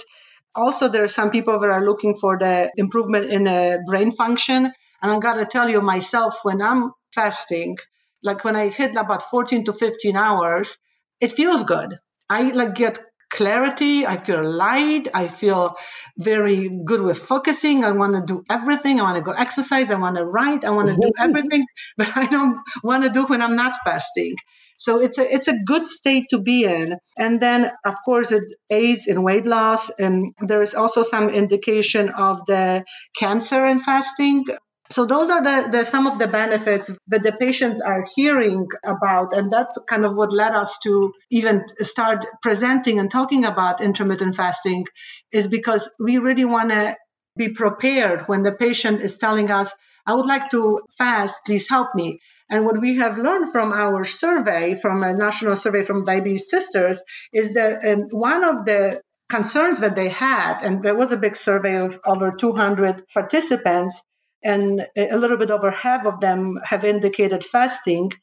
Also, 0.56 0.88
there 0.88 1.04
are 1.04 1.08
some 1.08 1.32
people 1.32 1.60
that 1.60 1.70
are 1.70 1.86
looking 1.86 2.16
for 2.16 2.38
the 2.38 2.72
improvement 2.78 3.32
in 3.32 3.46
the 3.46 3.82
brain 3.88 4.12
function. 4.12 4.72
And 5.02 5.12
I 5.12 5.20
gotta 5.20 5.46
tell 5.46 5.70
you 5.70 5.82
myself, 5.82 6.40
when 6.44 6.62
I'm 6.62 6.92
fasting, 7.14 7.78
like 8.22 8.44
when 8.44 8.56
I 8.56 8.70
hit 8.70 8.96
about 8.96 9.24
14 9.24 9.66
to 9.66 9.74
15 9.74 10.16
hours, 10.16 10.78
it 11.20 11.32
feels 11.34 11.64
good. 11.64 11.98
I 12.30 12.44
like 12.52 12.76
get 12.76 13.00
clarity. 13.34 14.06
I 14.06 14.18
feel 14.18 14.44
light. 14.50 15.08
I 15.14 15.28
feel 15.28 15.76
very 16.18 16.70
good 16.86 17.02
with 17.02 17.18
focusing. 17.18 17.84
I 17.84 17.92
want 17.92 18.14
to 18.14 18.22
do 18.22 18.44
everything. 18.50 19.00
I 19.00 19.04
want 19.04 19.18
to 19.18 19.24
go 19.24 19.32
exercise. 19.32 19.90
I 19.90 19.96
want 19.96 20.18
to 20.18 20.26
write. 20.26 20.64
I 20.64 20.70
want 20.70 20.90
to 20.90 20.96
do 20.96 21.12
everything, 21.20 21.66
but 21.98 22.16
I 22.16 22.28
don't 22.28 22.60
want 22.84 23.04
to 23.04 23.10
do 23.10 23.26
when 23.26 23.42
I'm 23.42 23.56
not 23.56 23.74
fasting. 23.84 24.36
So 24.78 25.00
it's 25.00 25.18
a 25.18 25.34
it's 25.34 25.48
a 25.48 25.58
good 25.66 25.86
state 25.86 26.26
to 26.30 26.40
be 26.40 26.66
in. 26.66 26.96
And 27.18 27.42
then 27.42 27.72
of 27.86 27.96
course 28.06 28.32
it 28.32 28.44
aids 28.70 29.08
in 29.08 29.24
weight 29.24 29.46
loss 29.46 29.90
and 30.00 30.34
there 30.40 30.62
is 30.62 30.74
also 30.74 31.04
some 31.04 31.30
indication 31.30 32.10
of 32.10 32.40
the 32.48 32.84
cancer 33.18 33.66
in 33.66 33.80
fasting. 33.80 34.46
So 34.92 35.06
those 35.06 35.30
are 35.32 35.42
the, 35.44 35.70
the 35.72 35.84
some 35.84 36.06
of 36.06 36.20
the 36.20 36.28
benefits 36.28 36.92
that 37.08 37.24
the 37.24 37.32
patients 37.32 37.82
are 37.82 38.06
hearing 38.16 38.68
about, 38.86 39.34
and 39.34 39.52
that's 39.52 39.76
kind 39.90 40.06
of 40.06 40.14
what 40.14 40.32
led 40.32 40.54
us 40.54 40.78
to 40.84 41.12
even 41.32 41.64
start 41.80 42.26
presenting 42.44 43.00
and 43.00 43.10
talking 43.10 43.44
about 43.44 43.82
intermittent 43.82 44.36
fasting, 44.36 44.86
is 45.32 45.48
because 45.48 45.90
we 46.00 46.18
really 46.18 46.46
want 46.46 46.70
to 46.70 46.96
be 47.38 47.50
prepared 47.50 48.28
when 48.28 48.44
the 48.44 48.52
patient 48.52 49.02
is 49.02 49.18
telling 49.18 49.50
us, 49.50 49.74
"I 50.06 50.14
would 50.14 50.28
like 50.28 50.52
to 50.52 50.82
fast, 50.96 51.40
please 51.46 51.68
help 51.68 51.96
me." 51.96 52.20
And 52.54 52.66
what 52.66 52.80
we 52.80 52.98
have 52.98 53.18
learned 53.18 53.52
from 53.52 53.74
our 53.74 54.04
survey, 54.04 54.76
from 54.76 55.02
a 55.02 55.12
national 55.12 55.56
survey 55.56 55.82
from 55.84 56.06
Diabetes 56.06 56.52
Sisters, 56.52 57.02
is 57.34 57.56
that 57.56 57.84
um, 57.84 58.04
one 58.12 58.44
of 58.44 58.66
the 58.66 59.02
concerns 59.28 59.80
that 59.80 59.96
they 59.96 60.10
had, 60.10 60.62
and 60.62 60.84
there 60.84 60.94
was 60.94 61.12
a 61.12 61.18
big 61.18 61.36
survey 61.36 61.78
of 61.78 62.00
over 62.06 62.32
200 62.32 63.08
participants, 63.12 64.00
and 64.44 64.88
a 64.96 65.18
little 65.18 65.38
bit 65.38 65.50
over 65.50 65.72
half 65.72 66.06
of 66.06 66.20
them 66.20 66.60
have 66.64 66.86
indicated 66.86 67.44
fasting. 67.44 68.14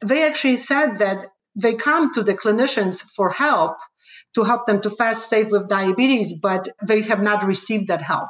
They 0.00 0.22
actually 0.22 0.58
said 0.58 0.98
that 0.98 1.32
they 1.56 1.74
come 1.74 2.14
to 2.14 2.22
the 2.22 2.34
clinicians 2.34 3.00
for 3.00 3.30
help 3.30 3.76
to 4.36 4.44
help 4.44 4.66
them 4.66 4.80
to 4.82 4.90
fast 4.90 5.28
safe 5.28 5.48
with 5.50 5.68
diabetes, 5.68 6.32
but 6.32 6.68
they 6.80 7.02
have 7.02 7.24
not 7.24 7.44
received 7.44 7.88
that 7.88 8.02
help. 8.02 8.28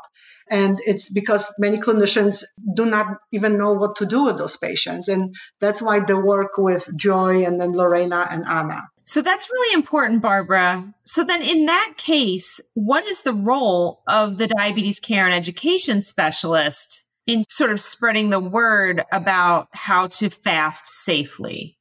And 0.50 0.80
it's 0.84 1.08
because 1.08 1.50
many 1.58 1.78
clinicians 1.78 2.44
do 2.74 2.84
not 2.84 3.06
even 3.32 3.58
know 3.58 3.72
what 3.72 3.96
to 3.96 4.06
do 4.06 4.24
with 4.24 4.36
those 4.36 4.56
patients. 4.56 5.08
And 5.08 5.34
that's 5.60 5.80
why 5.80 6.00
they 6.00 6.14
work 6.14 6.58
with 6.58 6.88
Joy 6.96 7.44
and 7.44 7.60
then 7.60 7.72
Lorena 7.72 8.26
and 8.30 8.44
Anna. 8.44 8.82
So 9.06 9.20
that's 9.20 9.50
really 9.50 9.74
important, 9.74 10.22
Barbara. 10.22 10.94
So 11.04 11.24
then 11.24 11.42
in 11.42 11.66
that 11.66 11.94
case, 11.96 12.60
what 12.72 13.04
is 13.04 13.22
the 13.22 13.34
role 13.34 14.02
of 14.08 14.38
the 14.38 14.46
diabetes 14.46 14.98
care 14.98 15.26
and 15.26 15.34
education 15.34 16.00
specialist 16.00 17.04
in 17.26 17.44
sort 17.50 17.70
of 17.70 17.80
spreading 17.80 18.30
the 18.30 18.40
word 18.40 19.04
about 19.12 19.68
how 19.72 20.06
to 20.08 20.30
fast 20.30 20.86
safely? 20.86 21.78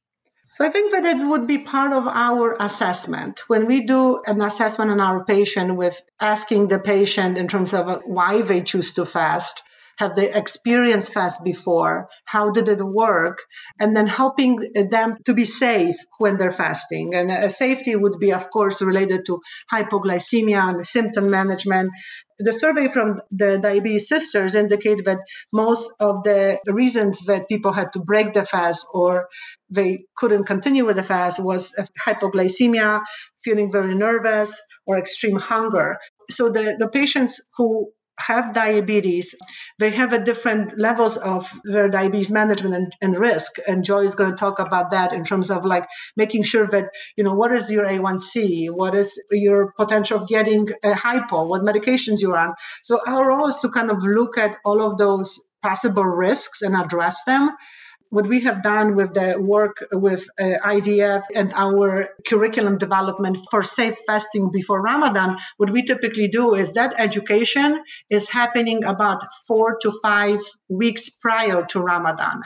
So 0.54 0.64
I 0.64 0.70
think 0.70 0.92
that 0.92 1.04
it 1.04 1.26
would 1.26 1.48
be 1.48 1.58
part 1.58 1.92
of 1.92 2.06
our 2.06 2.56
assessment. 2.60 3.40
When 3.48 3.66
we 3.66 3.80
do 3.80 4.22
an 4.24 4.40
assessment 4.40 4.88
on 4.92 5.00
our 5.00 5.24
patient 5.24 5.74
with 5.74 6.00
asking 6.20 6.68
the 6.68 6.78
patient 6.78 7.36
in 7.36 7.48
terms 7.48 7.74
of 7.74 8.02
why 8.04 8.40
they 8.40 8.60
choose 8.60 8.92
to 8.92 9.04
fast, 9.04 9.60
have 9.98 10.16
they 10.16 10.32
experienced 10.32 11.12
fast 11.12 11.42
before? 11.44 12.08
How 12.24 12.50
did 12.50 12.68
it 12.68 12.82
work? 12.82 13.38
And 13.78 13.96
then 13.96 14.06
helping 14.06 14.58
them 14.90 15.16
to 15.24 15.34
be 15.34 15.44
safe 15.44 15.96
when 16.18 16.36
they're 16.36 16.50
fasting. 16.50 17.14
And 17.14 17.50
safety 17.52 17.96
would 17.96 18.18
be, 18.18 18.32
of 18.32 18.50
course, 18.50 18.82
related 18.82 19.26
to 19.26 19.40
hypoglycemia 19.72 20.74
and 20.74 20.86
symptom 20.86 21.30
management. 21.30 21.90
The 22.40 22.52
survey 22.52 22.88
from 22.88 23.20
the 23.30 23.58
Diabetes 23.58 24.08
Sisters 24.08 24.56
indicate 24.56 25.04
that 25.04 25.18
most 25.52 25.90
of 26.00 26.24
the 26.24 26.58
reasons 26.66 27.20
that 27.26 27.48
people 27.48 27.72
had 27.72 27.92
to 27.92 28.00
break 28.00 28.32
the 28.34 28.44
fast 28.44 28.84
or 28.92 29.28
they 29.70 30.04
couldn't 30.16 30.44
continue 30.44 30.84
with 30.84 30.96
the 30.96 31.04
fast 31.04 31.38
was 31.38 31.72
hypoglycemia, 32.04 33.02
feeling 33.44 33.70
very 33.70 33.94
nervous, 33.94 34.60
or 34.86 34.98
extreme 34.98 35.38
hunger. 35.38 35.98
So 36.30 36.48
the, 36.48 36.74
the 36.78 36.88
patients 36.88 37.40
who 37.56 37.92
have 38.18 38.54
diabetes, 38.54 39.34
they 39.78 39.90
have 39.90 40.12
a 40.12 40.22
different 40.22 40.78
levels 40.78 41.16
of 41.16 41.50
their 41.64 41.88
diabetes 41.88 42.30
management 42.30 42.74
and, 42.74 42.92
and, 43.00 43.18
risk. 43.18 43.56
And 43.66 43.84
Joy 43.84 44.04
is 44.04 44.14
going 44.14 44.30
to 44.30 44.36
talk 44.36 44.58
about 44.58 44.90
that 44.92 45.12
in 45.12 45.24
terms 45.24 45.50
of 45.50 45.64
like 45.64 45.86
making 46.16 46.44
sure 46.44 46.66
that, 46.68 46.90
you 47.16 47.24
know, 47.24 47.34
what 47.34 47.52
is 47.52 47.70
your 47.70 47.86
A1C? 47.86 48.70
What 48.70 48.94
is 48.94 49.20
your 49.30 49.72
potential 49.72 50.20
of 50.20 50.28
getting 50.28 50.68
a 50.84 50.94
hypo? 50.94 51.46
What 51.46 51.62
medications 51.62 52.20
you're 52.20 52.38
on? 52.38 52.54
So 52.82 53.00
our 53.06 53.28
role 53.28 53.48
is 53.48 53.58
to 53.58 53.68
kind 53.68 53.90
of 53.90 54.04
look 54.04 54.38
at 54.38 54.56
all 54.64 54.80
of 54.80 54.98
those 54.98 55.40
possible 55.62 56.04
risks 56.04 56.62
and 56.62 56.76
address 56.76 57.24
them 57.24 57.50
what 58.14 58.28
we 58.28 58.40
have 58.40 58.62
done 58.62 58.94
with 58.94 59.12
the 59.14 59.34
work 59.40 59.84
with 59.90 60.24
uh, 60.38 60.44
IDF 60.76 61.22
and 61.34 61.52
our 61.54 62.10
curriculum 62.28 62.78
development 62.78 63.36
for 63.50 63.64
safe 63.64 63.96
fasting 64.06 64.52
before 64.52 64.80
Ramadan, 64.80 65.36
what 65.56 65.70
we 65.70 65.82
typically 65.84 66.28
do 66.28 66.54
is 66.54 66.74
that 66.74 66.94
education 66.96 67.82
is 68.10 68.28
happening 68.28 68.84
about 68.84 69.20
four 69.48 69.78
to 69.82 69.90
five 70.00 70.38
weeks 70.68 71.10
prior 71.10 71.64
to 71.66 71.80
Ramadan. 71.80 72.40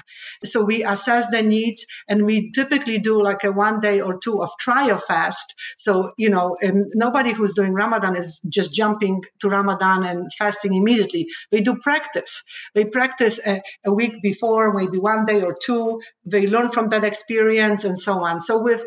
So 0.45 0.65
we 0.65 0.85
assess 0.85 1.31
the 1.31 1.43
needs 1.43 1.85
and 2.09 2.25
we 2.25 2.51
typically 2.53 2.99
do 2.99 3.23
like 3.23 3.45
a 3.45 3.53
one 3.53 3.81
day 3.81 4.01
or 4.01 4.19
two 4.19 4.43
of 4.43 4.51
trial 4.59 4.99
fast. 4.99 5.55
So, 5.77 6.13
you 6.17 6.31
know, 6.31 6.57
nobody 6.95 7.33
who's 7.33 7.55
doing 7.55 7.75
Ramadan 7.75 8.17
is 8.17 8.41
just 8.49 8.73
jumping 8.73 9.23
to 9.41 9.49
Ramadan 9.49 10.05
and 10.05 10.31
fasting 10.39 10.75
immediately. 10.75 11.27
They 11.51 11.61
do 11.61 11.77
practice. 11.77 12.43
They 12.75 12.85
practice 12.85 13.39
a, 13.47 13.63
a 13.85 13.93
week 13.93 14.23
before, 14.23 14.75
maybe 14.75 14.99
one 14.99 15.25
day 15.25 15.43
or 15.43 15.57
two. 15.61 16.01
They 16.25 16.47
learn 16.47 16.71
from 16.71 16.89
that 16.91 17.05
experience 17.05 17.85
and 17.85 17.99
so 17.99 18.25
on. 18.25 18.41
So 18.41 18.63
with 18.63 18.85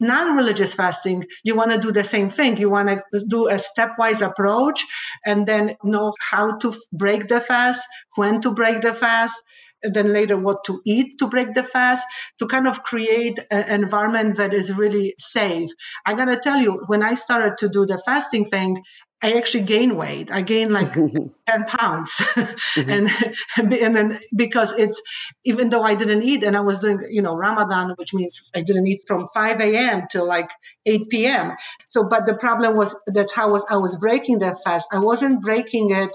non-religious 0.00 0.74
fasting 0.74 1.24
you 1.44 1.54
want 1.54 1.70
to 1.70 1.78
do 1.78 1.92
the 1.92 2.04
same 2.04 2.28
thing. 2.28 2.56
You 2.56 2.70
want 2.70 2.88
to 2.88 3.24
do 3.28 3.48
a 3.48 3.54
stepwise 3.54 4.26
approach 4.26 4.84
and 5.24 5.46
then 5.46 5.76
know 5.82 6.12
how 6.30 6.56
to 6.58 6.72
break 6.92 7.28
the 7.28 7.40
fast 7.40 7.86
when 8.16 8.40
to 8.42 8.52
break 8.52 8.82
the 8.82 8.94
fast 8.94 9.40
and 9.82 9.94
then 9.94 10.12
later 10.12 10.36
what 10.36 10.64
to 10.64 10.80
eat 10.86 11.18
to 11.18 11.28
break 11.28 11.54
the 11.54 11.62
fast 11.62 12.04
to 12.38 12.46
kind 12.46 12.66
of 12.66 12.82
create 12.82 13.38
an 13.50 13.82
environment 13.82 14.36
that 14.36 14.54
is 14.54 14.72
really 14.72 15.14
safe. 15.18 15.70
Going 16.06 16.28
to 16.28 16.40
tell 16.40 16.58
you 16.58 16.82
when 16.86 17.02
i 17.02 17.14
started 17.14 17.58
to 17.58 17.68
do 17.68 17.84
the 17.86 17.98
fasting 17.98 18.44
thing 18.46 18.82
I 19.24 19.32
actually 19.38 19.64
gained 19.64 19.96
weight. 19.96 20.30
I 20.30 20.42
gained 20.42 20.70
like 20.70 20.92
10 21.48 21.64
pounds. 21.66 22.12
mm-hmm. 22.12 22.90
and, 22.90 23.72
and 23.72 23.96
then 23.96 24.20
because 24.36 24.74
it's, 24.74 25.00
even 25.46 25.70
though 25.70 25.82
I 25.82 25.94
didn't 25.94 26.24
eat 26.24 26.44
and 26.44 26.54
I 26.54 26.60
was 26.60 26.80
doing, 26.80 27.00
you 27.08 27.22
know, 27.22 27.34
Ramadan, 27.34 27.94
which 27.96 28.12
means 28.12 28.38
I 28.54 28.60
didn't 28.60 28.86
eat 28.86 29.00
from 29.06 29.26
5 29.32 29.62
a.m. 29.62 30.02
till 30.10 30.28
like 30.28 30.50
8 30.84 31.08
p.m. 31.08 31.52
So, 31.86 32.06
but 32.06 32.26
the 32.26 32.34
problem 32.34 32.76
was 32.76 32.94
that's 33.06 33.32
how 33.32 33.50
was, 33.50 33.64
I 33.70 33.78
was 33.78 33.96
breaking 33.96 34.40
that 34.40 34.62
fast. 34.62 34.88
I 34.92 34.98
wasn't 34.98 35.40
breaking 35.40 35.92
it 35.92 36.14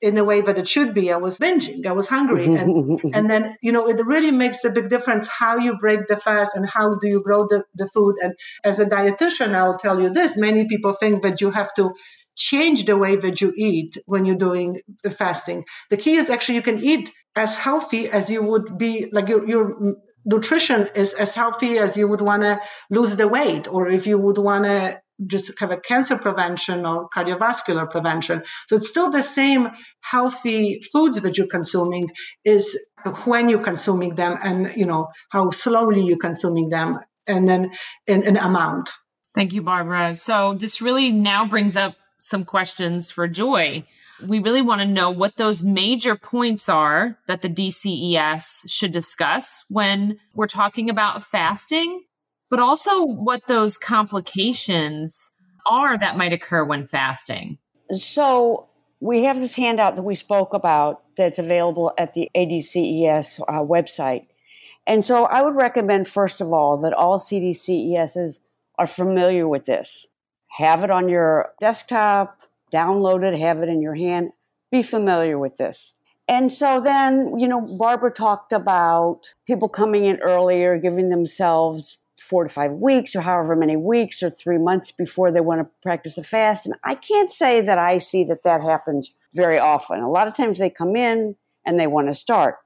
in 0.00 0.14
the 0.14 0.22
way 0.22 0.40
that 0.40 0.56
it 0.56 0.68
should 0.68 0.94
be. 0.94 1.10
I 1.10 1.16
was 1.16 1.38
binging. 1.38 1.86
I 1.86 1.92
was 1.92 2.06
hungry. 2.06 2.46
Mm-hmm, 2.46 2.56
and, 2.56 2.70
mm-hmm, 2.70 2.92
mm-hmm. 2.92 3.08
and 3.14 3.28
then, 3.28 3.56
you 3.62 3.72
know, 3.72 3.88
it 3.88 3.96
really 4.06 4.30
makes 4.30 4.62
a 4.62 4.70
big 4.70 4.90
difference 4.90 5.26
how 5.26 5.56
you 5.56 5.76
break 5.78 6.06
the 6.06 6.18
fast 6.18 6.54
and 6.54 6.68
how 6.68 6.94
do 7.00 7.08
you 7.08 7.20
grow 7.20 7.48
the, 7.48 7.64
the 7.74 7.88
food. 7.88 8.14
And 8.22 8.34
as 8.62 8.78
a 8.78 8.84
dietitian, 8.84 9.56
I 9.56 9.64
will 9.64 9.78
tell 9.78 10.00
you 10.00 10.10
this 10.10 10.36
many 10.36 10.68
people 10.68 10.92
think 10.92 11.22
that 11.22 11.40
you 11.40 11.50
have 11.50 11.74
to 11.74 11.94
change 12.36 12.84
the 12.84 12.96
way 12.96 13.16
that 13.16 13.40
you 13.40 13.52
eat 13.56 13.96
when 14.06 14.24
you're 14.24 14.36
doing 14.36 14.80
the 15.02 15.10
fasting. 15.10 15.64
The 15.90 15.96
key 15.96 16.16
is 16.16 16.30
actually 16.30 16.56
you 16.56 16.62
can 16.62 16.82
eat 16.82 17.10
as 17.36 17.56
healthy 17.56 18.08
as 18.08 18.30
you 18.30 18.42
would 18.42 18.78
be, 18.78 19.08
like 19.12 19.28
your, 19.28 19.48
your 19.48 19.96
nutrition 20.24 20.88
is 20.94 21.14
as 21.14 21.34
healthy 21.34 21.78
as 21.78 21.96
you 21.96 22.08
would 22.08 22.20
want 22.20 22.42
to 22.42 22.60
lose 22.90 23.16
the 23.16 23.28
weight, 23.28 23.68
or 23.68 23.88
if 23.88 24.06
you 24.06 24.18
would 24.18 24.38
want 24.38 24.64
to 24.64 25.00
just 25.26 25.52
have 25.60 25.70
a 25.70 25.76
cancer 25.76 26.18
prevention 26.18 26.84
or 26.84 27.08
cardiovascular 27.08 27.88
prevention. 27.88 28.42
So 28.66 28.76
it's 28.76 28.88
still 28.88 29.10
the 29.10 29.22
same 29.22 29.68
healthy 30.00 30.80
foods 30.92 31.20
that 31.20 31.38
you're 31.38 31.46
consuming 31.46 32.10
is 32.44 32.76
when 33.24 33.48
you're 33.48 33.62
consuming 33.62 34.16
them 34.16 34.38
and 34.42 34.72
you 34.76 34.86
know 34.86 35.08
how 35.30 35.50
slowly 35.50 36.04
you're 36.04 36.18
consuming 36.18 36.68
them 36.68 36.98
and 37.26 37.48
then 37.48 37.72
in 38.06 38.26
an 38.26 38.36
amount. 38.36 38.90
Thank 39.34 39.52
you, 39.52 39.62
Barbara. 39.62 40.14
So 40.14 40.54
this 40.54 40.80
really 40.80 41.10
now 41.10 41.46
brings 41.46 41.76
up 41.76 41.94
some 42.24 42.44
questions 42.44 43.10
for 43.10 43.28
Joy. 43.28 43.84
We 44.26 44.38
really 44.38 44.62
want 44.62 44.80
to 44.80 44.86
know 44.86 45.10
what 45.10 45.36
those 45.36 45.62
major 45.62 46.16
points 46.16 46.68
are 46.68 47.18
that 47.26 47.42
the 47.42 47.48
DCES 47.48 48.68
should 48.68 48.92
discuss 48.92 49.64
when 49.68 50.18
we're 50.34 50.46
talking 50.46 50.88
about 50.88 51.24
fasting, 51.24 52.04
but 52.50 52.60
also 52.60 53.04
what 53.04 53.46
those 53.46 53.76
complications 53.76 55.30
are 55.66 55.98
that 55.98 56.16
might 56.16 56.32
occur 56.32 56.64
when 56.64 56.86
fasting. 56.86 57.58
So, 57.90 58.68
we 59.00 59.24
have 59.24 59.38
this 59.38 59.54
handout 59.54 59.96
that 59.96 60.02
we 60.02 60.14
spoke 60.14 60.54
about 60.54 61.02
that's 61.16 61.38
available 61.38 61.92
at 61.98 62.14
the 62.14 62.30
ADCES 62.34 63.40
uh, 63.40 63.52
website. 63.58 64.26
And 64.86 65.04
so 65.04 65.24
I 65.24 65.42
would 65.42 65.56
recommend, 65.56 66.08
first 66.08 66.40
of 66.40 66.52
all, 66.52 66.80
that 66.80 66.94
all 66.94 67.18
CDCESs 67.18 68.38
are 68.78 68.86
familiar 68.86 69.46
with 69.46 69.64
this 69.64 70.06
have 70.54 70.84
it 70.84 70.90
on 70.90 71.08
your 71.08 71.52
desktop, 71.60 72.42
download 72.72 73.24
it, 73.24 73.38
have 73.38 73.60
it 73.60 73.68
in 73.68 73.82
your 73.82 73.96
hand, 73.96 74.30
be 74.70 74.82
familiar 74.82 75.36
with 75.36 75.56
this. 75.56 75.94
And 76.28 76.52
so 76.52 76.80
then, 76.80 77.38
you 77.38 77.48
know, 77.48 77.60
Barbara 77.60 78.12
talked 78.12 78.52
about 78.52 79.34
people 79.46 79.68
coming 79.68 80.04
in 80.04 80.16
earlier, 80.18 80.78
giving 80.78 81.08
themselves 81.08 81.98
four 82.16 82.44
to 82.44 82.48
five 82.48 82.72
weeks 82.74 83.16
or 83.16 83.20
however 83.20 83.56
many 83.56 83.76
weeks 83.76 84.22
or 84.22 84.30
three 84.30 84.56
months 84.58 84.92
before 84.92 85.32
they 85.32 85.40
want 85.40 85.60
to 85.60 85.68
practice 85.82 86.16
a 86.16 86.22
fast. 86.22 86.66
And 86.66 86.76
I 86.84 86.94
can't 86.94 87.32
say 87.32 87.60
that 87.60 87.76
I 87.76 87.98
see 87.98 88.22
that 88.24 88.44
that 88.44 88.62
happens 88.62 89.14
very 89.34 89.58
often. 89.58 90.00
A 90.00 90.08
lot 90.08 90.28
of 90.28 90.34
times 90.34 90.58
they 90.58 90.70
come 90.70 90.94
in 90.94 91.34
and 91.66 91.80
they 91.80 91.88
want 91.88 92.06
to 92.06 92.14
start. 92.14 92.58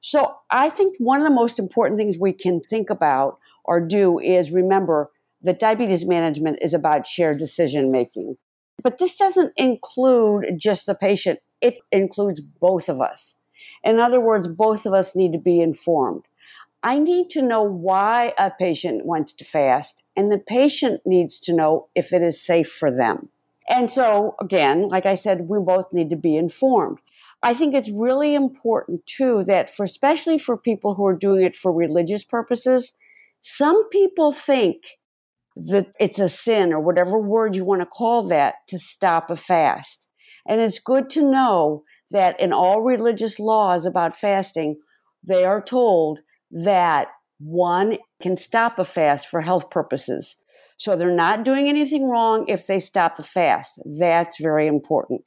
So 0.00 0.34
I 0.50 0.70
think 0.70 0.96
one 0.98 1.20
of 1.20 1.26
the 1.26 1.34
most 1.34 1.60
important 1.60 1.98
things 1.98 2.18
we 2.18 2.32
can 2.32 2.60
think 2.60 2.90
about 2.90 3.38
or 3.64 3.80
do 3.80 4.18
is 4.18 4.50
remember 4.50 5.10
that 5.42 5.58
diabetes 5.58 6.04
management 6.04 6.58
is 6.62 6.74
about 6.74 7.06
shared 7.06 7.38
decision 7.38 7.90
making. 7.90 8.36
But 8.82 8.98
this 8.98 9.16
doesn't 9.16 9.52
include 9.56 10.58
just 10.58 10.86
the 10.86 10.94
patient, 10.94 11.40
it 11.60 11.78
includes 11.90 12.40
both 12.40 12.88
of 12.88 13.00
us. 13.00 13.36
In 13.82 13.98
other 13.98 14.20
words, 14.20 14.46
both 14.48 14.86
of 14.86 14.94
us 14.94 15.16
need 15.16 15.32
to 15.32 15.38
be 15.38 15.60
informed. 15.60 16.24
I 16.82 16.98
need 16.98 17.30
to 17.30 17.42
know 17.42 17.62
why 17.64 18.34
a 18.38 18.52
patient 18.52 19.04
wants 19.04 19.34
to 19.34 19.44
fast, 19.44 20.02
and 20.16 20.30
the 20.30 20.38
patient 20.38 21.00
needs 21.04 21.40
to 21.40 21.52
know 21.52 21.88
if 21.96 22.12
it 22.12 22.22
is 22.22 22.40
safe 22.40 22.70
for 22.70 22.94
them. 22.94 23.30
And 23.68 23.90
so, 23.90 24.36
again, 24.40 24.88
like 24.88 25.04
I 25.04 25.16
said, 25.16 25.48
we 25.48 25.58
both 25.58 25.92
need 25.92 26.08
to 26.10 26.16
be 26.16 26.36
informed. 26.36 26.98
I 27.42 27.54
think 27.54 27.74
it's 27.74 27.90
really 27.90 28.34
important 28.34 29.06
too 29.06 29.44
that 29.44 29.70
for 29.70 29.84
especially 29.84 30.38
for 30.38 30.56
people 30.56 30.94
who 30.94 31.06
are 31.06 31.16
doing 31.16 31.44
it 31.44 31.54
for 31.54 31.72
religious 31.72 32.24
purposes, 32.24 32.94
some 33.42 33.88
people 33.90 34.32
think 34.32 34.98
that 35.58 35.88
it's 35.98 36.18
a 36.18 36.28
sin 36.28 36.72
or 36.72 36.80
whatever 36.80 37.18
word 37.18 37.56
you 37.56 37.64
want 37.64 37.82
to 37.82 37.86
call 37.86 38.22
that 38.28 38.54
to 38.68 38.78
stop 38.78 39.30
a 39.30 39.36
fast. 39.36 40.06
And 40.46 40.60
it's 40.60 40.78
good 40.78 41.10
to 41.10 41.30
know 41.30 41.82
that 42.10 42.38
in 42.40 42.52
all 42.52 42.82
religious 42.82 43.38
laws 43.38 43.84
about 43.84 44.16
fasting, 44.16 44.76
they 45.22 45.44
are 45.44 45.60
told 45.60 46.20
that 46.50 47.08
one 47.38 47.98
can 48.22 48.36
stop 48.36 48.78
a 48.78 48.84
fast 48.84 49.26
for 49.26 49.40
health 49.40 49.68
purposes. 49.70 50.36
So 50.76 50.96
they're 50.96 51.14
not 51.14 51.44
doing 51.44 51.68
anything 51.68 52.08
wrong 52.08 52.44
if 52.48 52.66
they 52.66 52.78
stop 52.78 53.18
a 53.18 53.22
fast. 53.24 53.80
That's 53.84 54.40
very 54.40 54.68
important. 54.68 55.22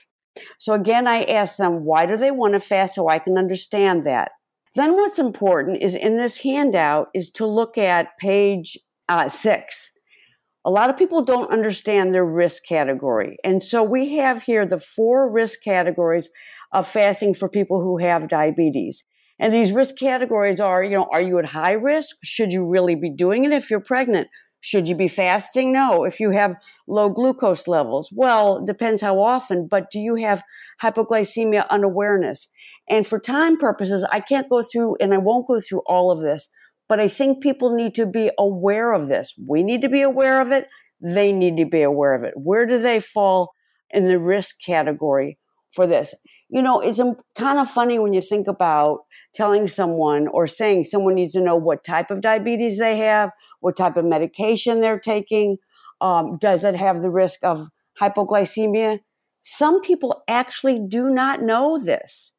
So 0.60 0.74
again, 0.74 1.08
I 1.08 1.24
ask 1.24 1.58
them, 1.58 1.84
why 1.84 2.06
do 2.06 2.16
they 2.16 2.32
want 2.32 2.54
to 2.54 2.62
fast 2.62 2.96
so 2.96 3.10
I 3.10 3.20
can 3.20 3.38
understand 3.38 4.06
that? 4.06 4.32
Then 4.76 4.94
what's 4.94 5.20
important 5.20 5.82
is 5.82 5.94
in 5.94 6.16
this 6.16 6.40
handout 6.40 7.10
is 7.14 7.30
to 7.32 7.46
look 7.46 7.78
at 7.78 8.18
page 8.18 8.78
uh, 9.10 9.28
six. 9.28 9.92
A 10.64 10.70
lot 10.70 10.90
of 10.90 10.98
people 10.98 11.24
don't 11.24 11.52
understand 11.52 12.14
their 12.14 12.26
risk 12.26 12.64
category. 12.68 13.38
And 13.44 13.64
so 13.64 13.84
we 13.84 14.18
have 14.18 14.44
here 14.44 14.66
the 14.66 14.80
four 14.80 15.32
risk 15.32 15.60
categories 15.64 16.30
of 16.72 16.88
fasting 16.88 17.34
for 17.34 17.50
people 17.50 17.82
who 17.82 17.98
have 17.98 18.28
diabetes. 18.28 19.04
And 19.40 19.52
these 19.52 19.72
risk 19.72 19.98
categories 19.98 20.60
are, 20.60 20.84
you 20.84 20.92
know, 20.92 21.08
are 21.12 21.22
you 21.22 21.40
at 21.40 21.46
high 21.46 21.72
risk? 21.72 22.16
Should 22.24 22.54
you 22.54 22.64
really 22.64 22.94
be 22.94 23.10
doing 23.10 23.44
it 23.44 23.52
if 23.52 23.72
you're 23.72 23.80
pregnant? 23.80 24.28
Should 24.60 24.88
you 24.88 24.94
be 24.94 25.08
fasting? 25.08 25.74
No. 25.74 26.04
If 26.04 26.20
you 26.20 26.30
have 26.30 26.56
low 26.88 27.10
glucose 27.10 27.68
levels, 27.68 28.12
well, 28.16 28.64
depends 28.64 29.02
how 29.02 29.20
often, 29.20 29.68
but 29.68 29.90
do 29.90 30.00
you 30.00 30.16
have 30.16 30.44
hypoglycemia 30.84 31.68
unawareness? 31.70 32.48
And 32.88 33.08
for 33.08 33.20
time 33.20 33.58
purposes, 33.58 34.06
I 34.12 34.20
can't 34.20 34.50
go 34.50 34.62
through 34.62 34.98
and 35.02 35.12
I 35.12 35.18
won't 35.18 35.48
go 35.48 35.60
through 35.60 35.82
all 35.88 36.12
of 36.12 36.22
this, 36.22 36.48
but 36.92 37.00
I 37.00 37.08
think 37.08 37.42
people 37.42 37.74
need 37.74 37.96
to 37.96 38.06
be 38.06 38.32
aware 38.38 38.92
of 38.92 39.08
this. 39.08 39.34
We 39.48 39.64
need 39.64 39.82
to 39.84 39.88
be 39.88 40.02
aware 40.02 40.42
of 40.42 40.52
it. 40.52 40.68
They 41.00 41.32
need 41.32 41.56
to 41.56 41.66
be 41.66 41.84
aware 41.84 42.14
of 42.14 42.26
it. 42.26 42.34
Where 42.36 42.66
do 42.66 42.82
they 42.82 43.00
fall 43.00 43.54
in 43.92 44.10
the 44.10 44.20
risk 44.20 44.58
category 44.66 45.38
for 45.72 45.88
this? 45.88 46.14
You 46.50 46.62
know, 46.62 46.82
it's 46.82 47.00
kind 47.38 47.60
of 47.60 47.70
funny 47.70 47.98
when 47.98 48.12
you 48.12 48.20
think 48.20 48.46
about 48.46 49.06
telling 49.34 49.70
someone 49.70 50.28
or 50.28 50.48
saying 50.48 50.84
someone 50.84 51.16
needs 51.16 51.32
to 51.32 51.40
know 51.40 51.56
what 51.56 51.86
type 51.86 52.12
of 52.12 52.20
diabetes 52.20 52.78
they 52.78 52.98
have, 52.98 53.30
what 53.62 53.78
type 53.78 53.96
of 53.96 54.04
medication 54.04 54.82
they're 54.82 55.00
taking. 55.00 55.60
Um, 56.02 56.38
does 56.40 56.66
it 56.66 56.76
have 56.76 57.02
the 57.02 57.10
risk 57.10 57.40
of 57.42 57.70
hypoglycemia? 58.02 59.00
Some 59.44 59.80
people 59.80 60.24
actually 60.28 60.78
do 60.90 61.10
not 61.10 61.42
know 61.42 61.82
this. 61.82 62.34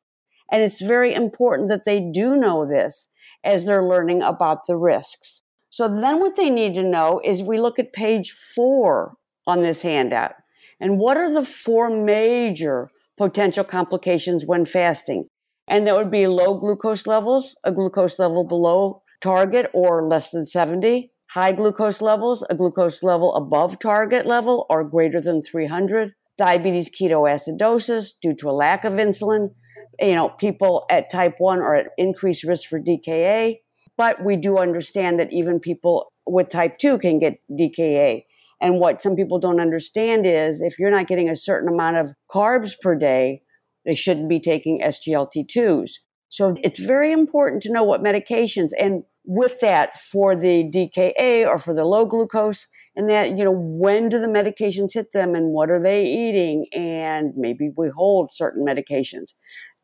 And 0.53 0.63
it's 0.63 0.81
very 0.81 1.13
important 1.13 1.69
that 1.71 1.85
they 1.85 1.99
do 1.99 2.37
know 2.37 2.65
this 2.65 3.09
as 3.43 3.65
they're 3.65 3.85
learning 3.85 4.23
about 4.23 4.67
the 4.69 4.77
risks. 4.77 5.43
So 5.71 5.89
then 5.89 6.21
what 6.21 6.37
they 6.37 6.51
need 6.51 6.77
to 6.77 6.83
know 6.85 7.21
is 7.25 7.43
we 7.43 7.59
look 7.59 7.81
at 7.81 7.93
page 7.93 8.31
four 8.31 9.17
on 9.47 9.63
this 9.63 9.83
handout. 9.83 10.35
And 10.79 10.99
what 10.99 11.17
are 11.17 11.33
the 11.33 11.45
four 11.45 11.91
major 11.91 12.91
potential 13.17 13.65
complications 13.65 14.45
when 14.47 14.65
fasting? 14.65 15.29
and 15.69 15.87
that 15.87 15.95
would 15.95 16.11
be 16.11 16.27
low 16.27 16.55
glucose 16.55 17.07
levels, 17.07 17.55
a 17.65 17.73
glucose 17.73 18.19
level 18.19 18.45
below 18.45 19.03
target 19.21 19.71
or 19.73 20.07
less 20.07 20.31
than 20.31 20.45
70, 20.45 21.11
high 21.31 21.53
glucose 21.53 22.03
levels, 22.03 22.45
a 22.51 22.55
glucose 22.55 23.03
level 23.03 23.35
above 23.35 23.79
target 23.79 24.27
level 24.27 24.67
or 24.69 24.85
greater 24.85 25.21
than 25.21 25.41
300, 25.41 26.13
diabetes 26.37 26.91
ketoacidosis 26.91 28.11
due 28.21 28.35
to 28.35 28.51
a 28.51 28.53
lack 28.53 28.85
of 28.85 28.95
insulin. 28.95 29.51
You 30.01 30.15
know, 30.15 30.29
people 30.31 30.85
at 30.91 31.11
type 31.11 31.35
1 31.39 31.59
are 31.59 31.75
at 31.75 31.87
increased 31.99 32.45
risk 32.45 32.69
for 32.69 32.81
DKA, 32.81 33.59
but 33.97 34.25
we 34.25 34.37
do 34.37 34.59
understand 34.59 35.19
that 35.21 35.33
even 35.33 35.61
people 35.61 36.13
with 36.27 36.49
type 36.49 36.79
2 36.79 36.99
can 36.99 37.19
get 37.19 37.39
DKA. 37.51 38.25
And 38.61 38.79
what 38.79 39.03
some 39.03 39.17
people 39.17 39.39
don't 39.39 39.61
understand 39.61 40.25
is 40.25 40.61
if 40.61 40.79
you're 40.79 40.91
not 40.91 41.09
getting 41.09 41.29
a 41.29 41.37
certain 41.37 41.69
amount 41.69 41.97
of 41.97 42.13
carbs 42.31 42.75
per 42.81 42.97
day, 42.97 43.43
they 43.85 43.97
shouldn't 43.97 44.29
be 44.29 44.39
taking 44.39 44.81
SGLT2s. 44.81 45.91
So 46.29 46.55
it's 46.63 46.79
very 46.79 47.13
important 47.13 47.63
to 47.65 47.73
know 47.73 47.85
what 47.85 48.03
medications 48.03 48.71
and 48.79 49.03
with 49.25 49.61
that 49.61 49.99
for 49.99 50.35
the 50.35 50.65
DKA 50.65 51.47
or 51.47 51.59
for 51.59 51.75
the 51.75 51.85
low 51.85 52.07
glucose 52.07 52.69
and 52.95 53.09
that, 53.11 53.37
you 53.37 53.45
know, 53.45 53.55
when 53.55 54.09
do 54.09 54.19
the 54.21 54.27
medications 54.27 54.95
hit 54.95 55.13
them 55.13 55.35
and 55.35 55.53
what 55.53 55.71
are 55.71 55.83
they 55.83 56.05
eating? 56.05 56.67
And 56.73 57.33
maybe 57.37 57.71
we 57.77 57.91
hold 57.95 58.31
certain 58.33 58.65
medications. 58.65 59.35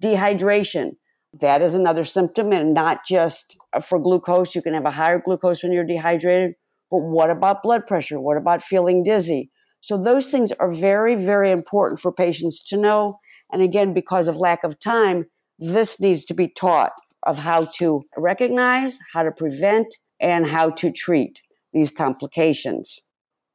Dehydration. 0.02 0.92
That 1.40 1.60
is 1.62 1.74
another 1.74 2.04
symptom 2.04 2.52
and 2.52 2.72
not 2.72 3.04
just 3.06 3.56
uh, 3.72 3.80
for 3.80 3.98
glucose. 3.98 4.54
You 4.54 4.62
can 4.62 4.74
have 4.74 4.86
a 4.86 4.90
higher 4.90 5.20
glucose 5.20 5.62
when 5.62 5.72
you're 5.72 5.84
dehydrated. 5.84 6.54
But 6.90 7.00
what 7.00 7.30
about 7.30 7.62
blood 7.62 7.86
pressure? 7.86 8.18
What 8.18 8.38
about 8.38 8.62
feeling 8.62 9.04
dizzy? 9.04 9.50
So 9.80 10.02
those 10.02 10.28
things 10.28 10.52
are 10.52 10.72
very, 10.72 11.14
very 11.14 11.50
important 11.50 12.00
for 12.00 12.12
patients 12.12 12.64
to 12.64 12.76
know 12.76 13.18
and 13.50 13.62
again, 13.62 13.94
because 13.94 14.28
of 14.28 14.36
lack 14.36 14.64
of 14.64 14.78
time, 14.78 15.26
this 15.58 15.98
needs 15.98 16.24
to 16.26 16.34
be 16.34 16.48
taught 16.48 16.92
of 17.24 17.38
how 17.38 17.66
to 17.76 18.02
recognize, 18.16 18.98
how 19.12 19.22
to 19.22 19.32
prevent, 19.32 19.86
and 20.20 20.46
how 20.46 20.70
to 20.70 20.92
treat 20.92 21.40
these 21.72 21.90
complications. 21.90 23.00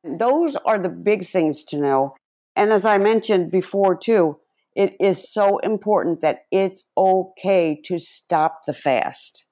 Those 0.03 0.55
are 0.65 0.79
the 0.79 0.89
big 0.89 1.25
things 1.25 1.63
to 1.65 1.77
know. 1.77 2.15
And 2.55 2.71
as 2.71 2.85
I 2.85 2.97
mentioned 2.97 3.51
before, 3.51 3.97
too, 3.97 4.37
it 4.75 4.95
is 4.99 5.31
so 5.31 5.59
important 5.59 6.21
that 6.21 6.39
it's 6.51 6.83
okay 6.97 7.79
to 7.85 7.99
stop 7.99 8.61
the 8.65 8.73
fast. 8.73 9.45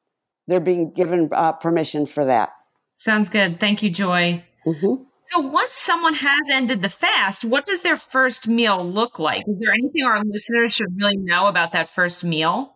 They're 0.48 0.60
being 0.60 0.92
given 0.94 1.30
uh, 1.32 1.54
permission 1.54 2.06
for 2.06 2.26
that. 2.26 2.50
Sounds 2.96 3.30
good. 3.30 3.60
Thank 3.60 3.82
you, 3.84 3.90
Joy. 3.90 4.44
Mm-hmm. 4.66 5.04
So 5.30 5.40
once 5.40 5.76
someone 5.76 6.16
has 6.16 6.50
ended 6.52 6.82
the 6.82 6.90
fast, 6.90 7.46
what 7.46 7.66
does 7.66 7.82
their 7.82 7.98
first 7.98 8.48
meal 8.48 8.86
look 8.86 9.18
like? 9.18 9.44
Is 9.48 9.60
there 9.60 9.72
anything 9.72 10.04
our 10.04 10.24
listeners 10.26 10.74
should 10.74 10.98
really 10.98 11.18
know 11.18 11.48
about 11.48 11.72
that 11.72 11.90
first 11.90 12.24
meal? 12.24 12.74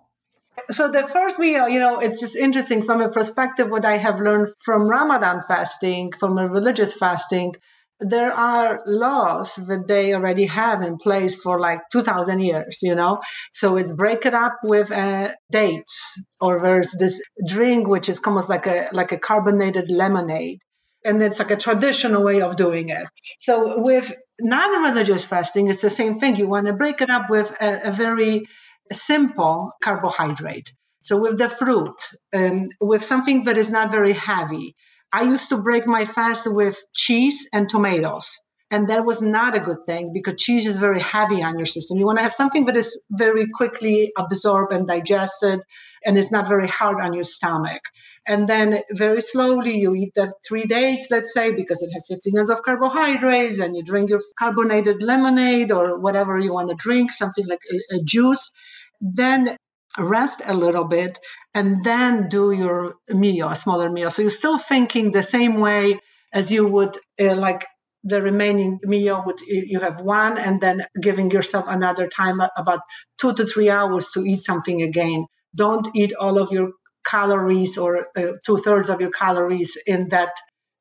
So 0.69 0.89
the 0.89 1.05
first 1.07 1.37
meal, 1.37 1.67
you 1.67 1.79
know, 1.79 1.99
it's 1.99 2.19
just 2.19 2.35
interesting 2.35 2.81
from 2.81 3.01
a 3.01 3.09
perspective 3.09 3.69
what 3.69 3.83
I 3.83 3.97
have 3.97 4.21
learned 4.21 4.53
from 4.63 4.87
Ramadan 4.87 5.41
fasting, 5.47 6.13
from 6.13 6.37
a 6.37 6.47
religious 6.47 6.95
fasting. 6.95 7.55
There 8.07 8.31
are 8.31 8.83
laws 8.85 9.55
that 9.55 9.87
they 9.87 10.13
already 10.13 10.45
have 10.45 10.81
in 10.81 10.97
place 10.97 11.35
for 11.35 11.59
like 11.59 11.79
2000 11.91 12.39
years, 12.39 12.79
you 12.81 12.95
know. 12.95 13.19
So 13.53 13.77
it's 13.77 13.91
break 13.91 14.25
it 14.25 14.33
up 14.33 14.57
with 14.63 14.91
uh, 14.91 15.31
dates 15.51 15.95
or 16.39 16.61
there's 16.61 16.91
this 16.91 17.19
drink 17.47 17.87
which 17.87 18.09
is 18.09 18.19
almost 18.25 18.49
like 18.49 18.67
a 18.67 18.89
like 18.91 19.11
a 19.11 19.17
carbonated 19.17 19.89
lemonade 19.89 20.59
and 21.05 21.21
it's 21.21 21.39
like 21.39 21.51
a 21.51 21.55
traditional 21.55 22.23
way 22.23 22.41
of 22.41 22.55
doing 22.55 22.89
it. 22.89 23.07
So 23.39 23.79
with 23.79 24.11
non-religious 24.39 25.25
fasting, 25.25 25.69
it's 25.69 25.81
the 25.81 25.89
same 25.89 26.19
thing. 26.19 26.35
You 26.35 26.47
want 26.49 26.67
to 26.67 26.73
break 26.73 26.99
it 27.01 27.09
up 27.09 27.29
with 27.29 27.51
a, 27.61 27.89
a 27.89 27.91
very 27.91 28.45
simple 28.91 29.71
carbohydrate. 29.83 30.73
So 31.01 31.17
with 31.19 31.37
the 31.37 31.49
fruit, 31.49 31.95
and 32.33 32.71
with 32.81 33.03
something 33.03 33.43
that 33.43 33.57
is 33.57 33.69
not 33.69 33.91
very 33.91 34.13
heavy. 34.13 34.75
I 35.15 35.21
used 35.21 35.47
to 35.47 35.57
break 35.57 35.87
my 35.87 36.03
fast 36.03 36.45
with 36.45 36.77
cheese 36.93 37.47
and 37.53 37.69
tomatoes. 37.69 38.37
And 38.69 38.89
that 38.89 39.05
was 39.05 39.21
not 39.21 39.55
a 39.55 39.61
good 39.61 39.85
thing 39.85 40.11
because 40.13 40.41
cheese 40.43 40.65
is 40.67 40.77
very 40.77 40.99
heavy 40.99 41.41
on 41.41 41.57
your 41.57 41.65
system. 41.65 41.97
You 41.97 42.05
want 42.05 42.17
to 42.17 42.23
have 42.23 42.33
something 42.33 42.65
that 42.65 42.75
is 42.75 42.99
very 43.11 43.45
quickly 43.47 44.11
absorbed 44.17 44.73
and 44.73 44.85
digested 44.85 45.61
and 46.05 46.17
it's 46.17 46.31
not 46.31 46.49
very 46.49 46.67
hard 46.67 46.99
on 46.99 47.13
your 47.13 47.23
stomach. 47.23 47.81
And 48.27 48.49
then 48.49 48.81
very 48.91 49.21
slowly 49.21 49.77
you 49.77 49.95
eat 49.95 50.11
the 50.15 50.33
three 50.45 50.65
dates, 50.65 51.07
let's 51.09 51.33
say, 51.33 51.53
because 51.53 51.81
it 51.81 51.91
has 51.93 52.07
15 52.09 52.33
grams 52.33 52.49
of 52.49 52.63
carbohydrates, 52.63 53.59
and 53.59 53.73
you 53.73 53.83
drink 53.83 54.09
your 54.09 54.21
carbonated 54.37 55.01
lemonade 55.01 55.71
or 55.71 55.97
whatever 55.97 56.37
you 56.37 56.51
want 56.51 56.69
to 56.69 56.75
drink, 56.75 57.13
something 57.13 57.47
like 57.47 57.61
a, 57.71 57.95
a 57.95 58.03
juice. 58.03 58.51
Then 58.99 59.55
rest 59.97 60.41
a 60.43 60.53
little 60.53 60.83
bit 60.83 61.19
and 61.55 61.83
then 61.83 62.29
do 62.29 62.51
your 62.51 62.95
meal, 63.09 63.49
a 63.49 63.55
smaller 63.55 63.89
meal. 63.89 64.11
So 64.11 64.21
you're 64.21 64.31
still 64.31 64.59
thinking 64.59 65.11
the 65.11 65.23
same 65.23 65.59
way 65.59 65.99
as 66.33 66.51
you 66.51 66.67
would 66.67 66.97
uh, 67.19 67.35
like 67.35 67.65
the 68.03 68.21
remaining 68.21 68.79
meal 68.83 69.23
would 69.25 69.39
you 69.41 69.79
have 69.79 70.01
one 70.01 70.37
and 70.37 70.61
then 70.61 70.85
giving 71.01 71.31
yourself 71.31 71.65
another 71.67 72.07
time 72.07 72.39
about 72.55 72.81
two 73.19 73.33
to 73.33 73.47
three 73.47 73.69
hours 73.71 74.09
to 74.13 74.23
eat 74.23 74.41
something 74.41 74.83
again 74.83 75.25
don't 75.55 75.87
eat 75.95 76.13
all 76.19 76.37
of 76.37 76.51
your 76.51 76.71
calories 77.05 77.77
or 77.77 78.07
uh, 78.15 78.33
two 78.45 78.57
thirds 78.57 78.89
of 78.89 79.01
your 79.01 79.11
calories 79.11 79.77
in 79.87 80.09
that 80.09 80.29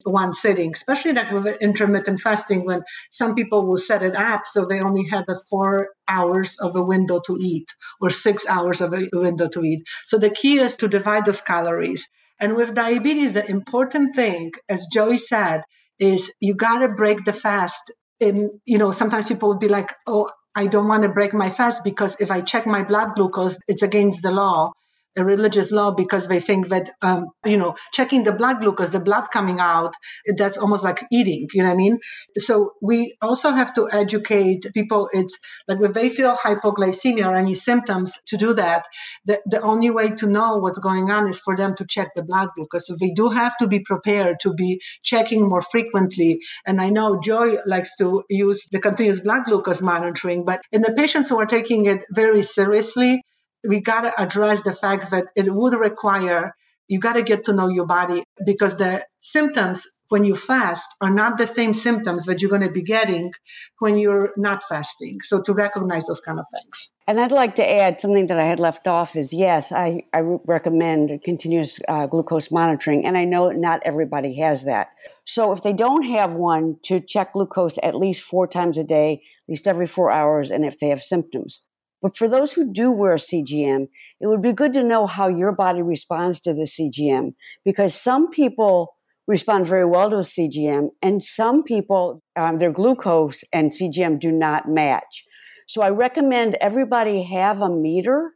one 0.04 0.32
sitting, 0.32 0.72
especially 0.74 1.12
like 1.12 1.30
with 1.32 1.46
intermittent 1.60 2.20
fasting, 2.20 2.64
when 2.64 2.82
some 3.10 3.34
people 3.34 3.66
will 3.66 3.78
set 3.78 4.02
it 4.02 4.14
up 4.14 4.42
so 4.46 4.64
they 4.64 4.80
only 4.80 5.08
have 5.08 5.24
a 5.28 5.36
four 5.50 5.88
hours 6.08 6.56
of 6.60 6.76
a 6.76 6.82
window 6.82 7.20
to 7.26 7.36
eat 7.40 7.66
or 8.00 8.10
six 8.10 8.46
hours 8.46 8.80
of 8.80 8.92
a 8.92 9.08
window 9.12 9.48
to 9.48 9.62
eat. 9.62 9.82
So 10.06 10.18
the 10.18 10.30
key 10.30 10.58
is 10.58 10.76
to 10.76 10.88
divide 10.88 11.24
those 11.24 11.40
calories. 11.40 12.08
And 12.40 12.56
with 12.56 12.74
diabetes, 12.74 13.32
the 13.32 13.48
important 13.48 14.14
thing, 14.14 14.52
as 14.68 14.86
Joey 14.92 15.18
said, 15.18 15.62
is 15.98 16.32
you 16.40 16.54
got 16.54 16.78
to 16.78 16.88
break 16.88 17.24
the 17.24 17.32
fast. 17.32 17.92
And, 18.20 18.50
you 18.64 18.78
know, 18.78 18.90
sometimes 18.90 19.28
people 19.28 19.48
would 19.48 19.60
be 19.60 19.68
like, 19.68 19.92
oh, 20.06 20.30
I 20.54 20.66
don't 20.66 20.88
want 20.88 21.02
to 21.02 21.08
break 21.08 21.34
my 21.34 21.50
fast 21.50 21.82
because 21.82 22.16
if 22.20 22.30
I 22.30 22.40
check 22.40 22.66
my 22.66 22.84
blood 22.84 23.14
glucose, 23.16 23.56
it's 23.66 23.82
against 23.82 24.22
the 24.22 24.30
law 24.30 24.72
a 25.16 25.24
religious 25.24 25.70
law 25.70 25.92
because 25.92 26.28
they 26.28 26.40
think 26.40 26.68
that 26.68 26.90
um, 27.02 27.26
you 27.44 27.56
know 27.56 27.74
checking 27.92 28.24
the 28.24 28.32
blood 28.32 28.60
glucose 28.60 28.90
the 28.90 29.00
blood 29.00 29.26
coming 29.32 29.60
out 29.60 29.94
that's 30.36 30.56
almost 30.56 30.84
like 30.84 31.04
eating 31.10 31.46
you 31.54 31.62
know 31.62 31.68
what 31.68 31.74
i 31.74 31.76
mean? 31.76 31.98
So 32.38 32.72
we 32.82 33.16
also 33.22 33.50
have 33.50 33.72
to 33.74 33.88
educate 33.90 34.66
people. 34.74 35.08
It's 35.12 35.38
like 35.68 35.78
if 35.80 35.92
they 35.92 36.08
feel 36.08 36.34
hypoglycemia 36.34 37.26
or 37.26 37.34
any 37.34 37.54
symptoms 37.54 38.18
to 38.26 38.36
do 38.36 38.54
that 38.54 38.86
the, 39.24 39.40
the 39.46 39.60
only 39.60 39.90
way 39.90 40.10
to 40.10 40.26
know 40.26 40.58
what's 40.58 40.78
going 40.78 41.10
on 41.10 41.28
is 41.28 41.38
for 41.38 41.56
them 41.56 41.74
to 41.76 41.86
check 41.86 42.14
the 42.14 42.22
blood 42.22 42.48
glucose. 42.56 42.86
So 42.86 42.96
they 42.98 43.10
do 43.10 43.28
have 43.30 43.56
to 43.58 43.66
be 43.66 43.80
prepared 43.80 44.40
to 44.40 44.52
be 44.52 44.80
checking 45.02 45.48
more 45.48 45.62
frequently. 45.62 46.40
And 46.66 46.80
i 46.80 46.90
know 46.90 47.20
joy 47.20 47.56
likes 47.66 47.96
to 47.96 48.24
use 48.28 48.66
the 48.72 48.80
continuous 48.80 49.20
blood 49.20 49.44
glucose 49.46 49.80
monitoring 49.80 50.44
but 50.44 50.60
in 50.72 50.82
the 50.82 50.92
patients 50.96 51.28
who 51.28 51.38
are 51.38 51.46
taking 51.46 51.86
it 51.86 52.00
very 52.10 52.42
seriously 52.42 53.22
we 53.68 53.80
got 53.80 54.02
to 54.02 54.20
address 54.20 54.62
the 54.62 54.72
fact 54.72 55.10
that 55.10 55.26
it 55.36 55.52
would 55.52 55.74
require 55.74 56.54
you 56.88 56.98
got 57.00 57.14
to 57.14 57.22
get 57.22 57.44
to 57.46 57.52
know 57.52 57.68
your 57.68 57.86
body 57.86 58.24
because 58.44 58.76
the 58.76 59.04
symptoms 59.18 59.86
when 60.08 60.24
you 60.24 60.36
fast 60.36 60.88
are 61.00 61.10
not 61.10 61.38
the 61.38 61.46
same 61.46 61.72
symptoms 61.72 62.26
that 62.26 62.40
you're 62.40 62.50
going 62.50 62.62
to 62.62 62.70
be 62.70 62.82
getting 62.82 63.32
when 63.78 63.96
you're 63.96 64.32
not 64.36 64.62
fasting. 64.62 65.18
So 65.22 65.40
to 65.42 65.52
recognize 65.54 66.06
those 66.06 66.20
kind 66.20 66.38
of 66.38 66.46
things. 66.52 66.90
And 67.06 67.20
I'd 67.20 67.32
like 67.32 67.54
to 67.56 67.68
add 67.68 68.00
something 68.00 68.26
that 68.28 68.38
I 68.38 68.44
had 68.44 68.60
left 68.60 68.86
off 68.86 69.16
is 69.16 69.32
yes, 69.32 69.72
I, 69.72 70.04
I 70.12 70.20
recommend 70.46 71.22
continuous 71.22 71.78
uh, 71.88 72.06
glucose 72.06 72.50
monitoring. 72.50 73.04
And 73.04 73.16
I 73.16 73.24
know 73.24 73.50
not 73.50 73.80
everybody 73.84 74.36
has 74.36 74.64
that. 74.64 74.88
So 75.24 75.52
if 75.52 75.62
they 75.62 75.72
don't 75.72 76.04
have 76.04 76.34
one, 76.34 76.76
to 76.84 77.00
check 77.00 77.32
glucose 77.32 77.78
at 77.82 77.94
least 77.96 78.22
four 78.22 78.46
times 78.46 78.78
a 78.78 78.84
day, 78.84 79.14
at 79.14 79.48
least 79.48 79.66
every 79.66 79.86
four 79.86 80.10
hours, 80.10 80.50
and 80.50 80.64
if 80.64 80.78
they 80.80 80.88
have 80.88 81.00
symptoms. 81.00 81.60
But 82.04 82.18
for 82.18 82.28
those 82.28 82.52
who 82.52 82.70
do 82.70 82.92
wear 82.92 83.16
CGM, 83.16 83.88
it 84.20 84.26
would 84.26 84.42
be 84.42 84.52
good 84.52 84.74
to 84.74 84.84
know 84.84 85.06
how 85.06 85.28
your 85.28 85.52
body 85.52 85.80
responds 85.80 86.38
to 86.40 86.52
the 86.52 86.64
CGM 86.64 87.32
because 87.64 87.94
some 87.94 88.28
people 88.28 88.94
respond 89.26 89.66
very 89.66 89.86
well 89.86 90.10
to 90.10 90.16
a 90.16 90.20
CGM 90.20 90.90
and 91.00 91.24
some 91.24 91.62
people, 91.62 92.22
um, 92.36 92.58
their 92.58 92.74
glucose 92.74 93.42
and 93.54 93.72
CGM 93.72 94.20
do 94.20 94.30
not 94.30 94.68
match. 94.68 95.24
So 95.66 95.80
I 95.80 95.88
recommend 95.88 96.58
everybody 96.60 97.22
have 97.22 97.62
a 97.62 97.70
meter 97.70 98.32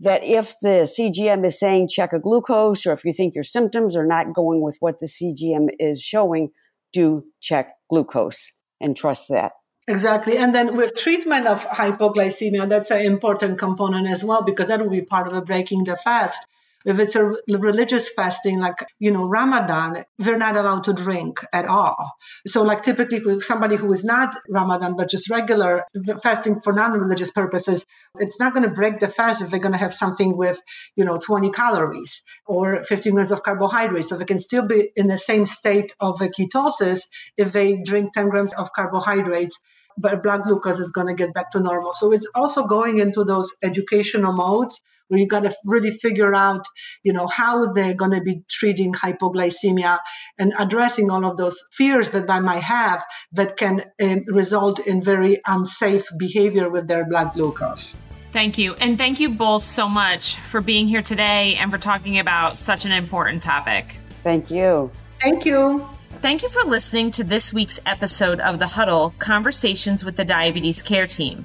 that 0.00 0.24
if 0.24 0.54
the 0.62 0.90
CGM 0.98 1.44
is 1.44 1.60
saying 1.60 1.88
check 1.90 2.14
a 2.14 2.18
glucose 2.18 2.86
or 2.86 2.92
if 2.92 3.04
you 3.04 3.12
think 3.12 3.34
your 3.34 3.44
symptoms 3.44 3.98
are 3.98 4.06
not 4.06 4.32
going 4.32 4.62
with 4.62 4.78
what 4.80 4.98
the 4.98 5.06
CGM 5.06 5.68
is 5.78 6.00
showing, 6.00 6.52
do 6.94 7.24
check 7.42 7.74
glucose 7.90 8.50
and 8.80 8.96
trust 8.96 9.28
that. 9.28 9.52
Exactly. 9.90 10.36
And 10.38 10.54
then 10.54 10.76
with 10.76 10.94
treatment 10.94 11.48
of 11.48 11.64
hypoglycemia, 11.66 12.68
that's 12.68 12.92
an 12.92 13.00
important 13.02 13.58
component 13.58 14.08
as 14.08 14.22
well, 14.22 14.42
because 14.42 14.68
that 14.68 14.80
will 14.80 14.88
be 14.90 15.02
part 15.02 15.26
of 15.26 15.34
the 15.34 15.42
breaking 15.42 15.82
the 15.82 15.96
fast. 15.96 16.40
If 16.86 16.98
it's 16.98 17.16
a 17.16 17.34
religious 17.48 18.08
fasting, 18.08 18.60
like, 18.60 18.86
you 19.00 19.10
know, 19.10 19.28
Ramadan, 19.28 20.04
we're 20.18 20.38
not 20.38 20.56
allowed 20.56 20.84
to 20.84 20.92
drink 20.94 21.40
at 21.52 21.66
all. 21.66 22.12
So, 22.46 22.62
like, 22.62 22.82
typically 22.84 23.20
with 23.20 23.42
somebody 23.42 23.76
who 23.76 23.92
is 23.92 24.04
not 24.04 24.34
Ramadan, 24.48 24.96
but 24.96 25.10
just 25.10 25.28
regular 25.28 25.84
fasting 26.22 26.60
for 26.60 26.72
non 26.72 26.92
religious 26.92 27.30
purposes, 27.32 27.84
it's 28.18 28.38
not 28.40 28.54
going 28.54 28.66
to 28.66 28.74
break 28.74 29.00
the 29.00 29.08
fast 29.08 29.42
if 29.42 29.50
they're 29.50 29.60
going 29.60 29.72
to 29.72 29.78
have 29.86 29.92
something 29.92 30.36
with, 30.36 30.58
you 30.96 31.04
know, 31.04 31.18
20 31.18 31.50
calories 31.50 32.22
or 32.46 32.82
15 32.84 33.12
grams 33.12 33.32
of 33.32 33.42
carbohydrates. 33.42 34.08
So, 34.08 34.16
they 34.16 34.24
can 34.24 34.38
still 34.38 34.66
be 34.66 34.90
in 34.96 35.08
the 35.08 35.18
same 35.18 35.44
state 35.46 35.92
of 36.00 36.18
ketosis 36.20 37.08
if 37.36 37.52
they 37.52 37.82
drink 37.82 38.14
10 38.14 38.30
grams 38.30 38.54
of 38.54 38.72
carbohydrates 38.72 39.58
but 39.98 40.22
blood 40.22 40.42
glucose 40.42 40.78
is 40.78 40.90
going 40.90 41.06
to 41.06 41.14
get 41.14 41.34
back 41.34 41.50
to 41.52 41.60
normal. 41.60 41.92
So 41.92 42.12
it's 42.12 42.26
also 42.34 42.64
going 42.64 42.98
into 42.98 43.24
those 43.24 43.52
educational 43.62 44.32
modes 44.32 44.80
where 45.10 45.18
you 45.18 45.26
got 45.26 45.42
to 45.42 45.52
really 45.64 45.90
figure 45.90 46.34
out, 46.34 46.64
you 47.02 47.12
know, 47.12 47.26
how 47.26 47.72
they're 47.72 47.94
going 47.94 48.12
to 48.12 48.20
be 48.20 48.42
treating 48.48 48.92
hypoglycemia 48.92 49.98
and 50.38 50.52
addressing 50.58 51.10
all 51.10 51.24
of 51.26 51.36
those 51.36 51.62
fears 51.72 52.10
that 52.10 52.28
they 52.28 52.40
might 52.40 52.62
have 52.62 53.04
that 53.32 53.56
can 53.56 53.82
uh, 54.00 54.16
result 54.28 54.78
in 54.78 55.02
very 55.02 55.40
unsafe 55.46 56.06
behavior 56.16 56.70
with 56.70 56.86
their 56.86 57.08
blood 57.08 57.32
glucose. 57.34 57.94
Thank 58.32 58.56
you. 58.56 58.74
And 58.74 58.96
thank 58.96 59.18
you 59.18 59.30
both 59.30 59.64
so 59.64 59.88
much 59.88 60.36
for 60.36 60.60
being 60.60 60.86
here 60.86 61.02
today 61.02 61.56
and 61.56 61.72
for 61.72 61.78
talking 61.78 62.20
about 62.20 62.58
such 62.58 62.84
an 62.84 62.92
important 62.92 63.42
topic. 63.42 63.96
Thank 64.22 64.50
you. 64.50 64.92
Thank 65.20 65.44
you. 65.44 65.88
Thank 66.22 66.42
you 66.42 66.50
for 66.50 66.68
listening 66.68 67.10
to 67.12 67.24
this 67.24 67.54
week's 67.54 67.80
episode 67.86 68.40
of 68.40 68.58
The 68.58 68.66
Huddle 68.66 69.14
Conversations 69.18 70.04
with 70.04 70.16
the 70.16 70.24
Diabetes 70.24 70.82
Care 70.82 71.06
Team. 71.06 71.42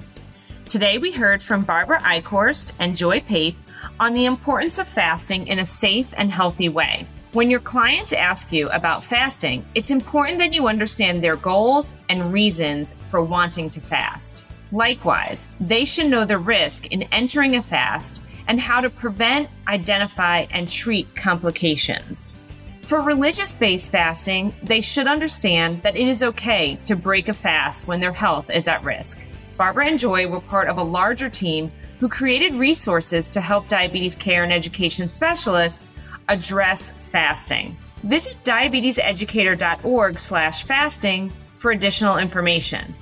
Today 0.66 0.98
we 0.98 1.10
heard 1.10 1.42
from 1.42 1.64
Barbara 1.64 1.98
Eichhorst 2.02 2.74
and 2.78 2.94
Joy 2.94 3.20
Pape 3.20 3.56
on 3.98 4.12
the 4.12 4.26
importance 4.26 4.76
of 4.76 4.86
fasting 4.86 5.46
in 5.46 5.60
a 5.60 5.66
safe 5.66 6.12
and 6.18 6.30
healthy 6.30 6.68
way. 6.68 7.06
When 7.32 7.50
your 7.50 7.60
clients 7.60 8.12
ask 8.12 8.52
you 8.52 8.68
about 8.68 9.02
fasting, 9.02 9.64
it's 9.74 9.90
important 9.90 10.38
that 10.40 10.52
you 10.52 10.68
understand 10.68 11.24
their 11.24 11.36
goals 11.36 11.94
and 12.10 12.30
reasons 12.30 12.94
for 13.10 13.22
wanting 13.22 13.70
to 13.70 13.80
fast. 13.80 14.44
Likewise, 14.72 15.46
they 15.58 15.86
should 15.86 16.08
know 16.08 16.26
the 16.26 16.36
risk 16.36 16.88
in 16.88 17.04
entering 17.04 17.56
a 17.56 17.62
fast 17.62 18.20
and 18.46 18.60
how 18.60 18.82
to 18.82 18.90
prevent, 18.90 19.48
identify, 19.68 20.44
and 20.50 20.68
treat 20.68 21.16
complications. 21.16 22.40
For 22.86 23.00
religious 23.00 23.52
based 23.52 23.90
fasting, 23.90 24.54
they 24.62 24.80
should 24.80 25.08
understand 25.08 25.82
that 25.82 25.96
it 25.96 26.06
is 26.06 26.22
okay 26.22 26.76
to 26.84 26.94
break 26.94 27.26
a 27.26 27.34
fast 27.34 27.88
when 27.88 27.98
their 27.98 28.12
health 28.12 28.48
is 28.48 28.68
at 28.68 28.84
risk. 28.84 29.20
Barbara 29.56 29.88
and 29.88 29.98
Joy 29.98 30.28
were 30.28 30.38
part 30.38 30.68
of 30.68 30.78
a 30.78 30.84
larger 30.84 31.28
team 31.28 31.72
who 31.98 32.08
created 32.08 32.54
resources 32.54 33.28
to 33.30 33.40
help 33.40 33.66
diabetes 33.66 34.14
care 34.14 34.44
and 34.44 34.52
education 34.52 35.08
specialists 35.08 35.90
address 36.28 36.92
fasting. 36.92 37.76
Visit 38.04 38.36
diabeteseducator.org/fasting 38.44 41.32
for 41.58 41.72
additional 41.72 42.18
information. 42.18 42.94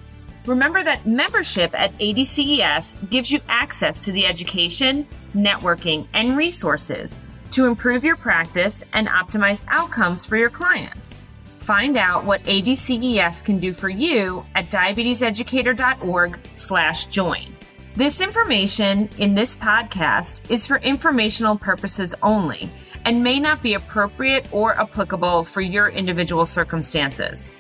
Remember 0.46 0.82
that 0.82 1.06
membership 1.06 1.78
at 1.78 1.92
ADCES 1.98 3.10
gives 3.10 3.30
you 3.30 3.38
access 3.50 4.00
to 4.00 4.12
the 4.12 4.24
education, 4.24 5.06
networking, 5.34 6.06
and 6.14 6.38
resources 6.38 7.18
to 7.54 7.66
improve 7.66 8.04
your 8.04 8.16
practice 8.16 8.82
and 8.92 9.06
optimize 9.06 9.62
outcomes 9.68 10.24
for 10.24 10.36
your 10.36 10.50
clients. 10.50 11.22
Find 11.60 11.96
out 11.96 12.24
what 12.24 12.42
ADCES 12.42 13.44
can 13.44 13.60
do 13.60 13.72
for 13.72 13.88
you 13.88 14.44
at 14.56 14.70
diabeteseducator.org/join. 14.70 17.54
This 17.96 18.20
information 18.20 19.08
in 19.18 19.36
this 19.36 19.54
podcast 19.54 20.50
is 20.50 20.66
for 20.66 20.78
informational 20.78 21.56
purposes 21.56 22.12
only 22.24 22.68
and 23.04 23.22
may 23.22 23.38
not 23.38 23.62
be 23.62 23.74
appropriate 23.74 24.48
or 24.50 24.76
applicable 24.80 25.44
for 25.44 25.60
your 25.60 25.90
individual 25.90 26.46
circumstances. 26.46 27.50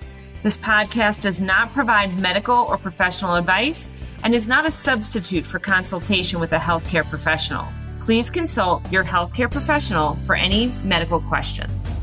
This 0.42 0.58
podcast 0.58 1.22
does 1.22 1.38
not 1.38 1.72
provide 1.72 2.18
medical 2.18 2.56
or 2.56 2.78
professional 2.78 3.36
advice 3.36 3.90
and 4.24 4.34
is 4.34 4.48
not 4.48 4.66
a 4.66 4.72
substitute 4.72 5.46
for 5.46 5.60
consultation 5.60 6.40
with 6.40 6.52
a 6.52 6.58
healthcare 6.58 7.08
professional 7.08 7.68
please 8.04 8.28
consult 8.28 8.90
your 8.92 9.02
healthcare 9.02 9.50
professional 9.50 10.14
for 10.26 10.36
any 10.36 10.70
medical 10.84 11.20
questions. 11.20 11.98